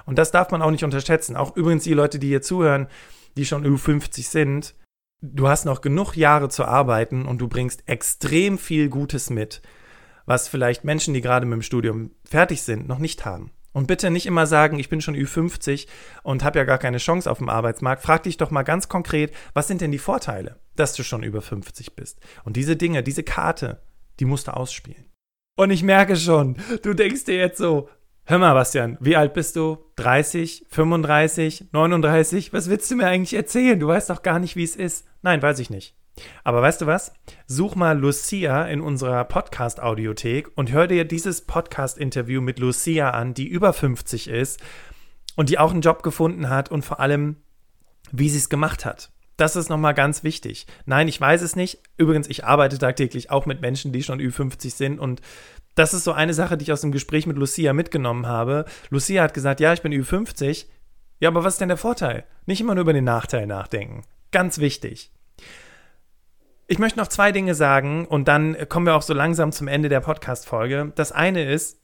Und 0.06 0.18
das 0.18 0.30
darf 0.30 0.52
man 0.52 0.62
auch 0.62 0.70
nicht 0.70 0.84
unterschätzen. 0.84 1.34
Auch 1.34 1.56
übrigens 1.56 1.82
die 1.82 1.94
Leute, 1.94 2.20
die 2.20 2.28
hier 2.28 2.42
zuhören, 2.42 2.86
die 3.36 3.46
schon 3.46 3.64
über 3.64 3.78
50 3.78 4.28
sind, 4.28 4.74
du 5.20 5.48
hast 5.48 5.64
noch 5.64 5.80
genug 5.80 6.16
Jahre 6.16 6.48
zu 6.48 6.64
arbeiten 6.64 7.26
und 7.26 7.38
du 7.38 7.48
bringst 7.48 7.82
extrem 7.86 8.58
viel 8.58 8.88
Gutes 8.88 9.30
mit, 9.30 9.62
was 10.26 10.48
vielleicht 10.48 10.84
Menschen, 10.84 11.14
die 11.14 11.20
gerade 11.20 11.46
mit 11.46 11.56
dem 11.56 11.62
Studium 11.62 12.10
fertig 12.24 12.62
sind, 12.62 12.86
noch 12.88 12.98
nicht 12.98 13.24
haben. 13.24 13.50
Und 13.72 13.88
bitte 13.88 14.10
nicht 14.10 14.26
immer 14.26 14.46
sagen, 14.46 14.78
ich 14.78 14.88
bin 14.88 15.00
schon 15.00 15.16
Ü50 15.16 15.88
und 16.22 16.44
habe 16.44 16.60
ja 16.60 16.64
gar 16.64 16.78
keine 16.78 16.98
Chance 16.98 17.28
auf 17.28 17.38
dem 17.38 17.48
Arbeitsmarkt. 17.48 18.02
Frag 18.02 18.22
dich 18.22 18.36
doch 18.36 18.52
mal 18.52 18.62
ganz 18.62 18.88
konkret, 18.88 19.34
was 19.52 19.66
sind 19.66 19.80
denn 19.80 19.90
die 19.90 19.98
Vorteile, 19.98 20.60
dass 20.76 20.94
du 20.94 21.02
schon 21.02 21.24
über 21.24 21.42
50 21.42 21.96
bist? 21.96 22.20
Und 22.44 22.56
diese 22.56 22.76
Dinge, 22.76 23.02
diese 23.02 23.24
Karte, 23.24 23.82
die 24.20 24.26
musst 24.26 24.46
du 24.46 24.52
ausspielen. 24.52 25.10
Und 25.56 25.70
ich 25.70 25.82
merke 25.82 26.16
schon, 26.16 26.56
du 26.82 26.94
denkst 26.94 27.24
dir 27.24 27.36
jetzt 27.36 27.58
so, 27.58 27.88
Hör 28.26 28.38
mal, 28.38 28.54
Bastian, 28.54 28.96
wie 29.00 29.16
alt 29.16 29.34
bist 29.34 29.54
du? 29.54 29.84
30, 29.96 30.64
35, 30.70 31.66
39? 31.72 32.54
Was 32.54 32.70
willst 32.70 32.90
du 32.90 32.96
mir 32.96 33.06
eigentlich 33.06 33.34
erzählen? 33.34 33.78
Du 33.78 33.88
weißt 33.88 34.08
doch 34.08 34.22
gar 34.22 34.38
nicht, 34.38 34.56
wie 34.56 34.64
es 34.64 34.76
ist. 34.76 35.06
Nein, 35.20 35.42
weiß 35.42 35.58
ich 35.58 35.68
nicht. 35.68 35.94
Aber 36.42 36.62
weißt 36.62 36.80
du 36.80 36.86
was? 36.86 37.12
Such 37.46 37.74
mal 37.74 37.98
Lucia 37.98 38.64
in 38.64 38.80
unserer 38.80 39.24
Podcast-Audiothek 39.24 40.56
und 40.56 40.72
hör 40.72 40.86
dir 40.86 41.04
dieses 41.04 41.42
Podcast-Interview 41.42 42.40
mit 42.40 42.58
Lucia 42.58 43.10
an, 43.10 43.34
die 43.34 43.46
über 43.46 43.74
50 43.74 44.28
ist 44.28 44.58
und 45.36 45.50
die 45.50 45.58
auch 45.58 45.72
einen 45.72 45.82
Job 45.82 46.02
gefunden 46.02 46.48
hat 46.48 46.70
und 46.70 46.82
vor 46.82 47.00
allem, 47.00 47.36
wie 48.10 48.30
sie 48.30 48.38
es 48.38 48.48
gemacht 48.48 48.86
hat. 48.86 49.10
Das 49.36 49.54
ist 49.54 49.68
nochmal 49.68 49.92
ganz 49.92 50.24
wichtig. 50.24 50.66
Nein, 50.86 51.08
ich 51.08 51.20
weiß 51.20 51.42
es 51.42 51.56
nicht. 51.56 51.80
Übrigens, 51.98 52.28
ich 52.30 52.46
arbeite 52.46 52.78
tagtäglich 52.78 53.30
auch 53.30 53.44
mit 53.44 53.60
Menschen, 53.60 53.92
die 53.92 54.02
schon 54.02 54.18
Ü50 54.18 54.74
sind 54.74 54.98
und 54.98 55.20
das 55.74 55.94
ist 55.94 56.04
so 56.04 56.12
eine 56.12 56.34
Sache, 56.34 56.56
die 56.56 56.64
ich 56.64 56.72
aus 56.72 56.82
dem 56.82 56.92
Gespräch 56.92 57.26
mit 57.26 57.36
Lucia 57.36 57.72
mitgenommen 57.72 58.26
habe. 58.26 58.64
Lucia 58.90 59.22
hat 59.22 59.34
gesagt, 59.34 59.60
ja, 59.60 59.72
ich 59.72 59.82
bin 59.82 59.92
Ü50. 59.92 60.66
Ja, 61.20 61.28
aber 61.28 61.44
was 61.44 61.54
ist 61.54 61.60
denn 61.60 61.68
der 61.68 61.76
Vorteil? 61.76 62.24
Nicht 62.46 62.60
immer 62.60 62.74
nur 62.74 62.82
über 62.82 62.92
den 62.92 63.04
Nachteil 63.04 63.46
nachdenken. 63.46 64.02
Ganz 64.30 64.58
wichtig. 64.58 65.10
Ich 66.66 66.78
möchte 66.78 66.98
noch 66.98 67.08
zwei 67.08 67.30
Dinge 67.30 67.54
sagen 67.54 68.06
und 68.06 68.26
dann 68.26 68.56
kommen 68.68 68.86
wir 68.86 68.94
auch 68.94 69.02
so 69.02 69.14
langsam 69.14 69.52
zum 69.52 69.68
Ende 69.68 69.88
der 69.88 70.00
Podcast-Folge. 70.00 70.92
Das 70.94 71.12
eine 71.12 71.44
ist, 71.44 71.78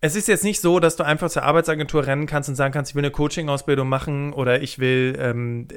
es 0.00 0.16
ist 0.16 0.28
jetzt 0.28 0.44
nicht 0.44 0.60
so, 0.60 0.80
dass 0.80 0.96
du 0.96 1.04
einfach 1.04 1.30
zur 1.30 1.44
Arbeitsagentur 1.44 2.06
rennen 2.06 2.26
kannst 2.26 2.48
und 2.48 2.54
sagen 2.54 2.72
kannst, 2.72 2.90
ich 2.90 2.94
will 2.96 3.04
eine 3.04 3.12
Coaching-Ausbildung 3.12 3.88
machen 3.88 4.32
oder 4.32 4.62
ich 4.62 4.78
will 4.78 5.16
ähm, 5.18 5.68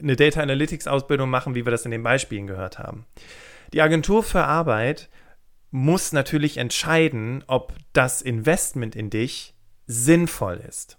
eine 0.00 0.16
Data 0.16 0.42
Analytics-Ausbildung 0.42 1.30
machen, 1.30 1.54
wie 1.54 1.64
wir 1.64 1.70
das 1.70 1.84
in 1.84 1.90
den 1.90 2.02
Beispielen 2.02 2.46
gehört 2.46 2.78
haben. 2.78 3.06
Die 3.72 3.82
Agentur 3.82 4.22
für 4.22 4.44
Arbeit 4.44 5.08
muss 5.74 6.12
natürlich 6.12 6.58
entscheiden, 6.58 7.42
ob 7.48 7.74
das 7.92 8.22
Investment 8.22 8.94
in 8.94 9.10
dich 9.10 9.54
sinnvoll 9.88 10.62
ist. 10.68 10.98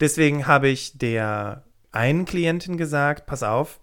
Deswegen 0.00 0.48
habe 0.48 0.66
ich 0.66 0.98
der 0.98 1.62
einen 1.92 2.24
Klientin 2.24 2.76
gesagt, 2.76 3.26
pass 3.26 3.44
auf, 3.44 3.78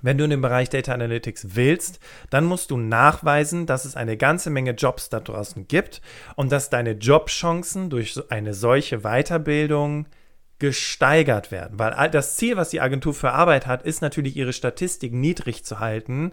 wenn 0.00 0.16
du 0.16 0.24
in 0.24 0.30
den 0.30 0.40
Bereich 0.40 0.70
Data 0.70 0.94
Analytics 0.94 1.54
willst, 1.54 2.00
dann 2.30 2.46
musst 2.46 2.70
du 2.70 2.78
nachweisen, 2.78 3.66
dass 3.66 3.84
es 3.84 3.94
eine 3.94 4.16
ganze 4.16 4.48
Menge 4.48 4.70
Jobs 4.70 5.10
da 5.10 5.20
draußen 5.20 5.68
gibt 5.68 6.00
und 6.34 6.50
dass 6.50 6.70
deine 6.70 6.92
Jobchancen 6.92 7.90
durch 7.90 8.18
eine 8.30 8.54
solche 8.54 9.00
Weiterbildung 9.00 10.06
gesteigert 10.58 11.50
werden. 11.50 11.78
Weil 11.78 12.10
das 12.10 12.36
Ziel, 12.36 12.56
was 12.56 12.70
die 12.70 12.80
Agentur 12.80 13.12
für 13.12 13.32
Arbeit 13.32 13.66
hat, 13.66 13.82
ist 13.82 14.00
natürlich, 14.00 14.34
ihre 14.34 14.54
Statistik 14.54 15.12
niedrig 15.12 15.62
zu 15.66 15.78
halten 15.78 16.32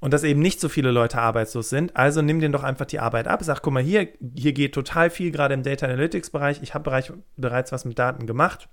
und 0.00 0.12
dass 0.12 0.24
eben 0.24 0.40
nicht 0.40 0.60
so 0.60 0.68
viele 0.68 0.90
Leute 0.90 1.18
arbeitslos 1.18 1.68
sind. 1.68 1.96
Also 1.96 2.22
nimm 2.22 2.40
denen 2.40 2.52
doch 2.52 2.64
einfach 2.64 2.86
die 2.86 2.98
Arbeit 2.98 3.28
ab. 3.28 3.42
Sag, 3.42 3.62
guck 3.62 3.72
mal, 3.72 3.82
hier, 3.82 4.08
hier 4.34 4.52
geht 4.52 4.74
total 4.74 5.10
viel 5.10 5.30
gerade 5.30 5.54
im 5.54 5.62
Data 5.62 5.86
Analytics 5.86 6.30
Bereich. 6.30 6.60
Ich 6.62 6.74
habe 6.74 7.02
bereits 7.36 7.72
was 7.72 7.84
mit 7.84 7.98
Daten 7.98 8.26
gemacht. 8.26 8.68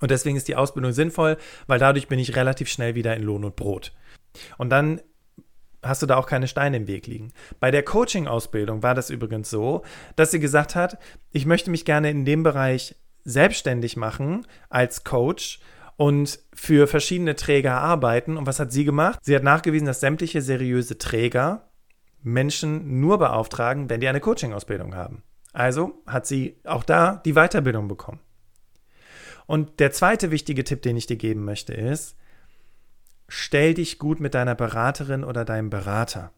Und 0.00 0.10
deswegen 0.10 0.36
ist 0.36 0.48
die 0.48 0.56
Ausbildung 0.56 0.92
sinnvoll, 0.92 1.36
weil 1.66 1.78
dadurch 1.78 2.08
bin 2.08 2.18
ich 2.18 2.34
relativ 2.34 2.68
schnell 2.68 2.94
wieder 2.94 3.16
in 3.16 3.22
Lohn 3.22 3.44
und 3.44 3.54
Brot. 3.54 3.92
Und 4.58 4.70
dann 4.70 5.00
hast 5.82 6.02
du 6.02 6.06
da 6.06 6.16
auch 6.16 6.26
keine 6.26 6.48
Steine 6.48 6.76
im 6.78 6.86
Weg 6.86 7.06
liegen. 7.06 7.32
Bei 7.60 7.70
der 7.70 7.82
Coaching-Ausbildung 7.82 8.82
war 8.82 8.94
das 8.94 9.10
übrigens 9.10 9.50
so, 9.50 9.82
dass 10.16 10.30
sie 10.30 10.40
gesagt 10.40 10.74
hat, 10.74 10.98
ich 11.30 11.46
möchte 11.46 11.70
mich 11.70 11.84
gerne 11.84 12.10
in 12.10 12.24
dem 12.24 12.42
Bereich 12.42 12.96
selbstständig 13.24 13.96
machen 13.96 14.46
als 14.68 15.04
Coach 15.04 15.60
und 15.96 16.38
für 16.54 16.86
verschiedene 16.86 17.36
Träger 17.36 17.74
arbeiten. 17.74 18.36
Und 18.36 18.46
was 18.46 18.60
hat 18.60 18.72
sie 18.72 18.84
gemacht? 18.84 19.18
Sie 19.22 19.34
hat 19.34 19.42
nachgewiesen, 19.42 19.86
dass 19.86 20.00
sämtliche 20.00 20.42
seriöse 20.42 20.98
Träger 20.98 21.68
Menschen 22.22 23.00
nur 23.00 23.18
beauftragen, 23.18 23.90
wenn 23.90 24.00
die 24.00 24.08
eine 24.08 24.20
Coaching-Ausbildung 24.20 24.94
haben. 24.94 25.22
Also 25.52 26.02
hat 26.06 26.26
sie 26.26 26.60
auch 26.64 26.84
da 26.84 27.20
die 27.24 27.34
Weiterbildung 27.34 27.88
bekommen. 27.88 28.20
Und 29.46 29.80
der 29.80 29.92
zweite 29.92 30.30
wichtige 30.30 30.64
Tipp, 30.64 30.82
den 30.82 30.96
ich 30.96 31.06
dir 31.06 31.16
geben 31.16 31.44
möchte, 31.44 31.74
ist, 31.74 32.16
stell 33.28 33.74
dich 33.74 33.98
gut 33.98 34.20
mit 34.20 34.34
deiner 34.34 34.54
Beraterin 34.54 35.24
oder 35.24 35.44
deinem 35.44 35.68
Berater. 35.68 36.32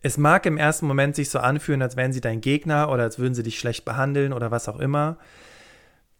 Es 0.00 0.18
mag 0.18 0.44
im 0.46 0.58
ersten 0.58 0.86
Moment 0.86 1.14
sich 1.14 1.30
so 1.30 1.38
anfühlen, 1.38 1.80
als 1.80 1.96
wären 1.96 2.12
sie 2.12 2.20
dein 2.20 2.40
Gegner 2.40 2.90
oder 2.90 3.04
als 3.04 3.20
würden 3.20 3.34
sie 3.34 3.44
dich 3.44 3.58
schlecht 3.58 3.84
behandeln 3.84 4.32
oder 4.32 4.50
was 4.50 4.68
auch 4.68 4.80
immer. 4.80 5.18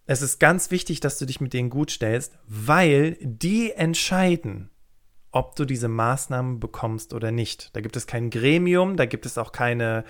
Es 0.07 0.21
ist 0.21 0.41
ganz 0.41 0.71
wichtig, 0.71 1.01
dass 1.01 1.19
du 1.19 1.27
dich 1.27 1.41
mit 1.41 1.53
denen 1.53 1.71
gut 1.71 1.91
stellst, 1.91 2.37
weil 2.47 3.17
die 3.21 3.73
entscheiden, 3.73 4.71
ob 5.31 5.57
du 5.57 5.65
diese 5.65 5.89
Maßnahmen 5.89 6.61
bekommst 6.61 7.15
oder 7.15 7.31
nicht. 7.31 7.75
Da 7.75 7.81
gibt 7.81 7.97
es 7.97 8.07
kein 8.07 8.31
Gremium, 8.31 8.97
da 8.97 9.07
gibt 9.07 9.27
es 9.27 9.39
auch 9.39 9.53
keine 9.53 10.05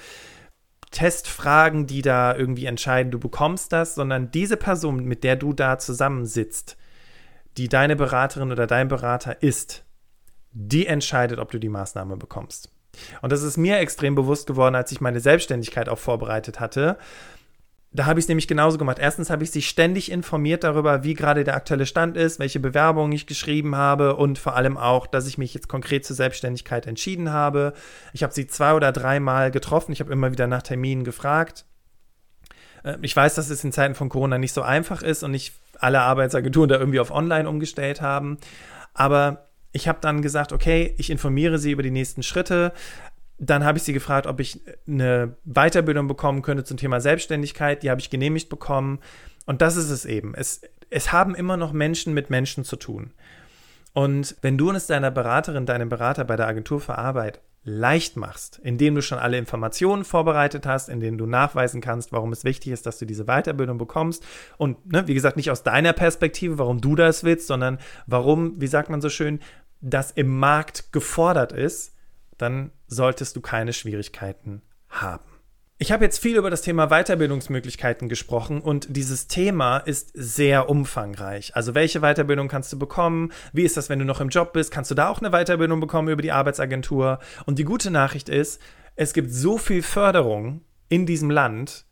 Testfragen, 0.90 1.86
die 1.86 2.02
da 2.02 2.36
irgendwie 2.36 2.66
entscheiden, 2.66 3.12
du 3.12 3.18
bekommst 3.18 3.72
das, 3.72 3.94
sondern 3.94 4.30
diese 4.30 4.56
Person, 4.56 5.04
mit 5.04 5.24
der 5.24 5.36
du 5.36 5.52
da 5.52 5.78
zusammensitzt, 5.78 6.76
die 7.56 7.68
deine 7.68 7.96
Beraterin 7.96 8.50
oder 8.50 8.66
dein 8.66 8.88
Berater 8.88 9.42
ist, 9.42 9.84
die 10.52 10.86
entscheidet, 10.86 11.38
ob 11.38 11.50
du 11.50 11.58
die 11.58 11.68
Maßnahme 11.68 12.16
bekommst. 12.16 12.70
Und 13.22 13.32
das 13.32 13.42
ist 13.42 13.56
mir 13.56 13.78
extrem 13.78 14.14
bewusst 14.14 14.46
geworden, 14.46 14.74
als 14.74 14.92
ich 14.92 15.00
meine 15.00 15.20
Selbstständigkeit 15.20 15.88
auch 15.88 15.98
vorbereitet 15.98 16.60
hatte 16.60 16.98
da 17.94 18.06
habe 18.06 18.18
ich 18.18 18.24
es 18.24 18.28
nämlich 18.28 18.48
genauso 18.48 18.78
gemacht. 18.78 18.98
Erstens 18.98 19.28
habe 19.28 19.44
ich 19.44 19.50
sie 19.50 19.60
ständig 19.60 20.10
informiert 20.10 20.64
darüber, 20.64 21.04
wie 21.04 21.14
gerade 21.14 21.44
der 21.44 21.54
aktuelle 21.54 21.84
Stand 21.84 22.16
ist, 22.16 22.38
welche 22.38 22.58
Bewerbungen 22.58 23.12
ich 23.12 23.26
geschrieben 23.26 23.76
habe 23.76 24.16
und 24.16 24.38
vor 24.38 24.56
allem 24.56 24.78
auch, 24.78 25.06
dass 25.06 25.26
ich 25.26 25.36
mich 25.36 25.52
jetzt 25.52 25.68
konkret 25.68 26.06
zur 26.06 26.16
Selbstständigkeit 26.16 26.86
entschieden 26.86 27.30
habe. 27.30 27.74
Ich 28.14 28.22
habe 28.22 28.32
sie 28.32 28.46
zwei 28.46 28.72
oder 28.72 28.92
dreimal 28.92 29.50
getroffen. 29.50 29.92
Ich 29.92 30.00
habe 30.00 30.12
immer 30.12 30.32
wieder 30.32 30.46
nach 30.46 30.62
Terminen 30.62 31.04
gefragt. 31.04 31.66
Äh, 32.82 32.96
ich 33.02 33.14
weiß, 33.14 33.34
dass 33.34 33.50
es 33.50 33.62
in 33.62 33.72
Zeiten 33.72 33.94
von 33.94 34.08
Corona 34.08 34.38
nicht 34.38 34.54
so 34.54 34.62
einfach 34.62 35.02
ist 35.02 35.22
und 35.22 35.32
nicht 35.32 35.52
alle 35.78 36.00
Arbeitsagenturen 36.00 36.70
da 36.70 36.78
irgendwie 36.78 37.00
auf 37.00 37.10
Online 37.10 37.48
umgestellt 37.48 38.00
haben. 38.00 38.38
Aber 38.94 39.48
ich 39.72 39.88
habe 39.88 39.98
dann 40.00 40.22
gesagt, 40.22 40.52
okay, 40.52 40.94
ich 40.96 41.10
informiere 41.10 41.58
Sie 41.58 41.72
über 41.72 41.82
die 41.82 41.90
nächsten 41.90 42.22
Schritte 42.22 42.72
dann 43.44 43.64
habe 43.64 43.76
ich 43.76 43.84
sie 43.84 43.92
gefragt, 43.92 44.28
ob 44.28 44.38
ich 44.38 44.60
eine 44.86 45.34
Weiterbildung 45.44 46.06
bekommen 46.06 46.42
könnte 46.42 46.62
zum 46.62 46.76
Thema 46.76 47.00
Selbstständigkeit. 47.00 47.82
Die 47.82 47.90
habe 47.90 48.00
ich 48.00 48.08
genehmigt 48.08 48.48
bekommen. 48.48 49.00
Und 49.46 49.62
das 49.62 49.74
ist 49.74 49.90
es 49.90 50.04
eben. 50.04 50.34
Es, 50.34 50.62
es 50.90 51.12
haben 51.12 51.34
immer 51.34 51.56
noch 51.56 51.72
Menschen 51.72 52.14
mit 52.14 52.30
Menschen 52.30 52.64
zu 52.64 52.76
tun. 52.76 53.12
Und 53.94 54.36
wenn 54.42 54.56
du 54.56 54.70
es 54.70 54.86
deiner 54.86 55.10
Beraterin, 55.10 55.66
deinem 55.66 55.88
Berater 55.88 56.24
bei 56.24 56.36
der 56.36 56.46
Agentur 56.46 56.80
für 56.80 56.96
Arbeit 56.98 57.40
leicht 57.64 58.16
machst, 58.16 58.60
indem 58.62 58.94
du 58.94 59.02
schon 59.02 59.18
alle 59.18 59.38
Informationen 59.38 60.04
vorbereitet 60.04 60.64
hast, 60.64 60.88
indem 60.88 61.18
du 61.18 61.26
nachweisen 61.26 61.80
kannst, 61.80 62.12
warum 62.12 62.32
es 62.32 62.44
wichtig 62.44 62.72
ist, 62.72 62.86
dass 62.86 62.98
du 62.98 63.06
diese 63.06 63.24
Weiterbildung 63.24 63.76
bekommst 63.76 64.24
und, 64.56 64.90
ne, 64.90 65.06
wie 65.06 65.14
gesagt, 65.14 65.36
nicht 65.36 65.50
aus 65.50 65.62
deiner 65.62 65.92
Perspektive, 65.92 66.58
warum 66.58 66.80
du 66.80 66.96
das 66.96 67.22
willst, 67.22 67.46
sondern 67.48 67.78
warum, 68.06 68.60
wie 68.60 68.66
sagt 68.66 68.88
man 68.88 69.00
so 69.00 69.08
schön, 69.08 69.40
das 69.80 70.10
im 70.12 70.38
Markt 70.38 70.92
gefordert 70.92 71.52
ist, 71.52 71.92
dann 72.42 72.72
solltest 72.92 73.36
du 73.36 73.40
keine 73.40 73.72
Schwierigkeiten 73.72 74.62
haben. 74.88 75.24
Ich 75.78 75.90
habe 75.90 76.04
jetzt 76.04 76.20
viel 76.20 76.36
über 76.36 76.48
das 76.48 76.62
Thema 76.62 76.90
Weiterbildungsmöglichkeiten 76.90 78.08
gesprochen 78.08 78.60
und 78.60 78.94
dieses 78.96 79.26
Thema 79.26 79.78
ist 79.78 80.12
sehr 80.14 80.68
umfangreich. 80.68 81.56
Also 81.56 81.74
welche 81.74 82.00
Weiterbildung 82.00 82.46
kannst 82.46 82.72
du 82.72 82.78
bekommen? 82.78 83.32
Wie 83.52 83.64
ist 83.64 83.76
das, 83.76 83.88
wenn 83.88 83.98
du 83.98 84.04
noch 84.04 84.20
im 84.20 84.28
Job 84.28 84.52
bist? 84.52 84.70
Kannst 84.70 84.92
du 84.92 84.94
da 84.94 85.08
auch 85.08 85.20
eine 85.20 85.30
Weiterbildung 85.30 85.80
bekommen 85.80 86.08
über 86.08 86.22
die 86.22 86.30
Arbeitsagentur? 86.30 87.18
Und 87.46 87.58
die 87.58 87.64
gute 87.64 87.90
Nachricht 87.90 88.28
ist, 88.28 88.60
es 88.94 89.12
gibt 89.12 89.32
so 89.32 89.58
viel 89.58 89.82
Förderung 89.82 90.60
in 90.88 91.04
diesem 91.04 91.30
Land, 91.30 91.84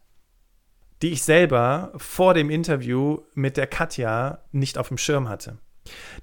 die 1.03 1.11
ich 1.11 1.25
selber 1.25 1.93
vor 1.97 2.35
dem 2.35 2.49
Interview 2.49 3.23
mit 3.35 3.57
der 3.57 3.67
Katja 3.67 4.45
nicht 4.53 4.79
auf 4.79 4.89
dem 4.89 4.99
Schirm 4.99 5.29
hatte. 5.29 5.59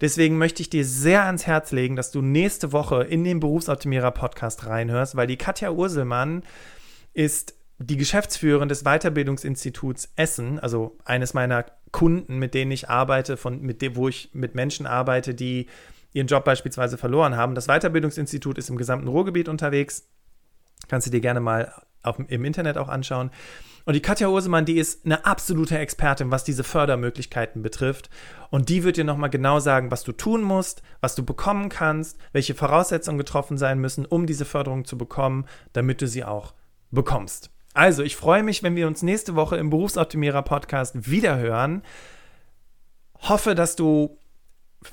Deswegen 0.01 0.37
möchte 0.37 0.61
ich 0.61 0.69
dir 0.69 0.85
sehr 0.85 1.25
ans 1.25 1.47
Herz 1.47 1.71
legen, 1.71 1.95
dass 1.95 2.11
du 2.11 2.21
nächste 2.21 2.71
Woche 2.71 3.03
in 3.03 3.23
den 3.23 3.39
Berufsoptimierer 3.39 4.11
Podcast 4.11 4.65
reinhörst, 4.65 5.15
weil 5.15 5.27
die 5.27 5.37
Katja 5.37 5.71
Urselmann 5.71 6.43
ist 7.13 7.55
die 7.79 7.97
Geschäftsführerin 7.97 8.69
des 8.69 8.83
Weiterbildungsinstituts 8.83 10.11
Essen, 10.15 10.59
also 10.59 10.97
eines 11.05 11.33
meiner 11.33 11.65
Kunden, 11.91 12.37
mit 12.37 12.53
denen 12.53 12.71
ich 12.71 12.89
arbeite, 12.89 13.37
von, 13.37 13.61
mit 13.61 13.81
dem, 13.81 13.95
wo 13.95 14.07
ich 14.07 14.29
mit 14.33 14.55
Menschen 14.55 14.85
arbeite, 14.85 15.33
die 15.33 15.67
ihren 16.13 16.27
Job 16.27 16.43
beispielsweise 16.43 16.97
verloren 16.97 17.37
haben. 17.37 17.55
Das 17.55 17.67
Weiterbildungsinstitut 17.67 18.57
ist 18.57 18.69
im 18.69 18.77
gesamten 18.77 19.07
Ruhrgebiet 19.07 19.49
unterwegs. 19.49 20.09
Kannst 20.87 21.07
du 21.07 21.11
dir 21.11 21.21
gerne 21.21 21.39
mal 21.39 21.71
auf, 22.03 22.17
im 22.27 22.45
Internet 22.45 22.77
auch 22.77 22.89
anschauen. 22.89 23.31
Und 23.85 23.93
die 23.93 24.01
Katja 24.01 24.27
Ursemann, 24.27 24.65
die 24.65 24.77
ist 24.77 25.05
eine 25.05 25.25
absolute 25.25 25.77
Expertin, 25.77 26.29
was 26.29 26.43
diese 26.43 26.65
Fördermöglichkeiten 26.65 27.61
betrifft. 27.61 28.09
Und 28.49 28.67
die 28.67 28.83
wird 28.83 28.97
dir 28.97 29.05
nochmal 29.05 29.29
genau 29.29 29.61
sagen, 29.61 29.91
was 29.91 30.03
du 30.03 30.11
tun 30.11 30.41
musst, 30.41 30.81
was 30.99 31.15
du 31.15 31.23
bekommen 31.23 31.69
kannst, 31.69 32.17
welche 32.33 32.53
Voraussetzungen 32.53 33.17
getroffen 33.17 33.57
sein 33.57 33.79
müssen, 33.79 34.05
um 34.05 34.25
diese 34.25 34.43
Förderung 34.43 34.83
zu 34.83 34.97
bekommen, 34.97 35.45
damit 35.71 36.01
du 36.01 36.07
sie 36.07 36.25
auch 36.25 36.53
bekommst. 36.91 37.49
Also, 37.73 38.03
ich 38.03 38.17
freue 38.17 38.43
mich, 38.43 38.61
wenn 38.61 38.75
wir 38.75 38.87
uns 38.87 39.03
nächste 39.03 39.35
Woche 39.35 39.55
im 39.55 39.69
Berufsoptimierer 39.69 40.41
Podcast 40.41 41.09
wiederhören. 41.09 41.81
Hoffe, 43.19 43.55
dass 43.55 43.75
du 43.77 44.17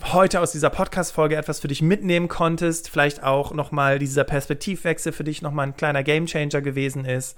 heute 0.03 0.41
aus 0.41 0.53
dieser 0.53 0.71
Podcast-Folge 0.71 1.37
etwas 1.37 1.61
für 1.61 1.69
dich 1.69 1.83
mitnehmen 1.83 2.29
konntest. 2.29 2.89
Vielleicht 2.89 3.23
auch 3.23 3.53
nochmal 3.53 3.99
dieser 3.99 4.25
Perspektivwechsel 4.25 5.13
für 5.13 5.25
dich 5.25 5.43
nochmal 5.43 5.67
ein 5.67 5.77
kleiner 5.77 6.03
Gamechanger 6.03 6.61
gewesen 6.61 7.05
ist. 7.05 7.37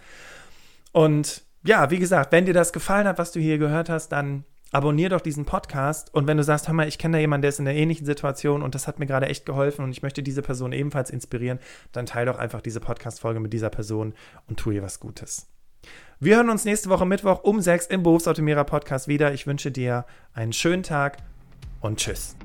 Und 0.92 1.42
ja, 1.64 1.90
wie 1.90 1.98
gesagt, 1.98 2.32
wenn 2.32 2.46
dir 2.46 2.54
das 2.54 2.72
gefallen 2.72 3.06
hat, 3.06 3.18
was 3.18 3.32
du 3.32 3.40
hier 3.40 3.58
gehört 3.58 3.88
hast, 3.88 4.10
dann 4.10 4.44
abonnier 4.72 5.08
doch 5.08 5.20
diesen 5.20 5.44
Podcast. 5.44 6.12
Und 6.14 6.26
wenn 6.26 6.36
du 6.36 6.44
sagst, 6.44 6.68
hör 6.68 6.74
mal, 6.74 6.88
ich 6.88 6.98
kenne 6.98 7.16
da 7.16 7.20
jemanden, 7.20 7.42
der 7.42 7.48
ist 7.50 7.60
in 7.60 7.68
einer 7.68 7.76
ähnlichen 7.76 8.06
Situation 8.06 8.62
und 8.62 8.74
das 8.74 8.86
hat 8.86 8.98
mir 8.98 9.06
gerade 9.06 9.26
echt 9.26 9.46
geholfen 9.46 9.84
und 9.84 9.90
ich 9.90 10.02
möchte 10.02 10.22
diese 10.22 10.42
Person 10.42 10.72
ebenfalls 10.72 11.10
inspirieren, 11.10 11.58
dann 11.92 12.06
teile 12.06 12.32
doch 12.32 12.38
einfach 12.38 12.60
diese 12.60 12.80
Podcast-Folge 12.80 13.40
mit 13.40 13.52
dieser 13.52 13.70
Person 13.70 14.14
und 14.48 14.58
tu 14.58 14.70
ihr 14.70 14.82
was 14.82 15.00
Gutes. 15.00 15.48
Wir 16.18 16.36
hören 16.36 16.50
uns 16.50 16.64
nächste 16.64 16.88
Woche 16.88 17.06
Mittwoch 17.06 17.44
um 17.44 17.60
6 17.60 17.86
im 17.86 18.02
Berufsautomierer 18.02 18.64
Podcast 18.64 19.06
wieder. 19.06 19.32
Ich 19.32 19.46
wünsche 19.46 19.70
dir 19.70 20.06
einen 20.32 20.52
schönen 20.52 20.82
Tag 20.82 21.18
und 21.87 21.99
tschüss. 21.99 22.37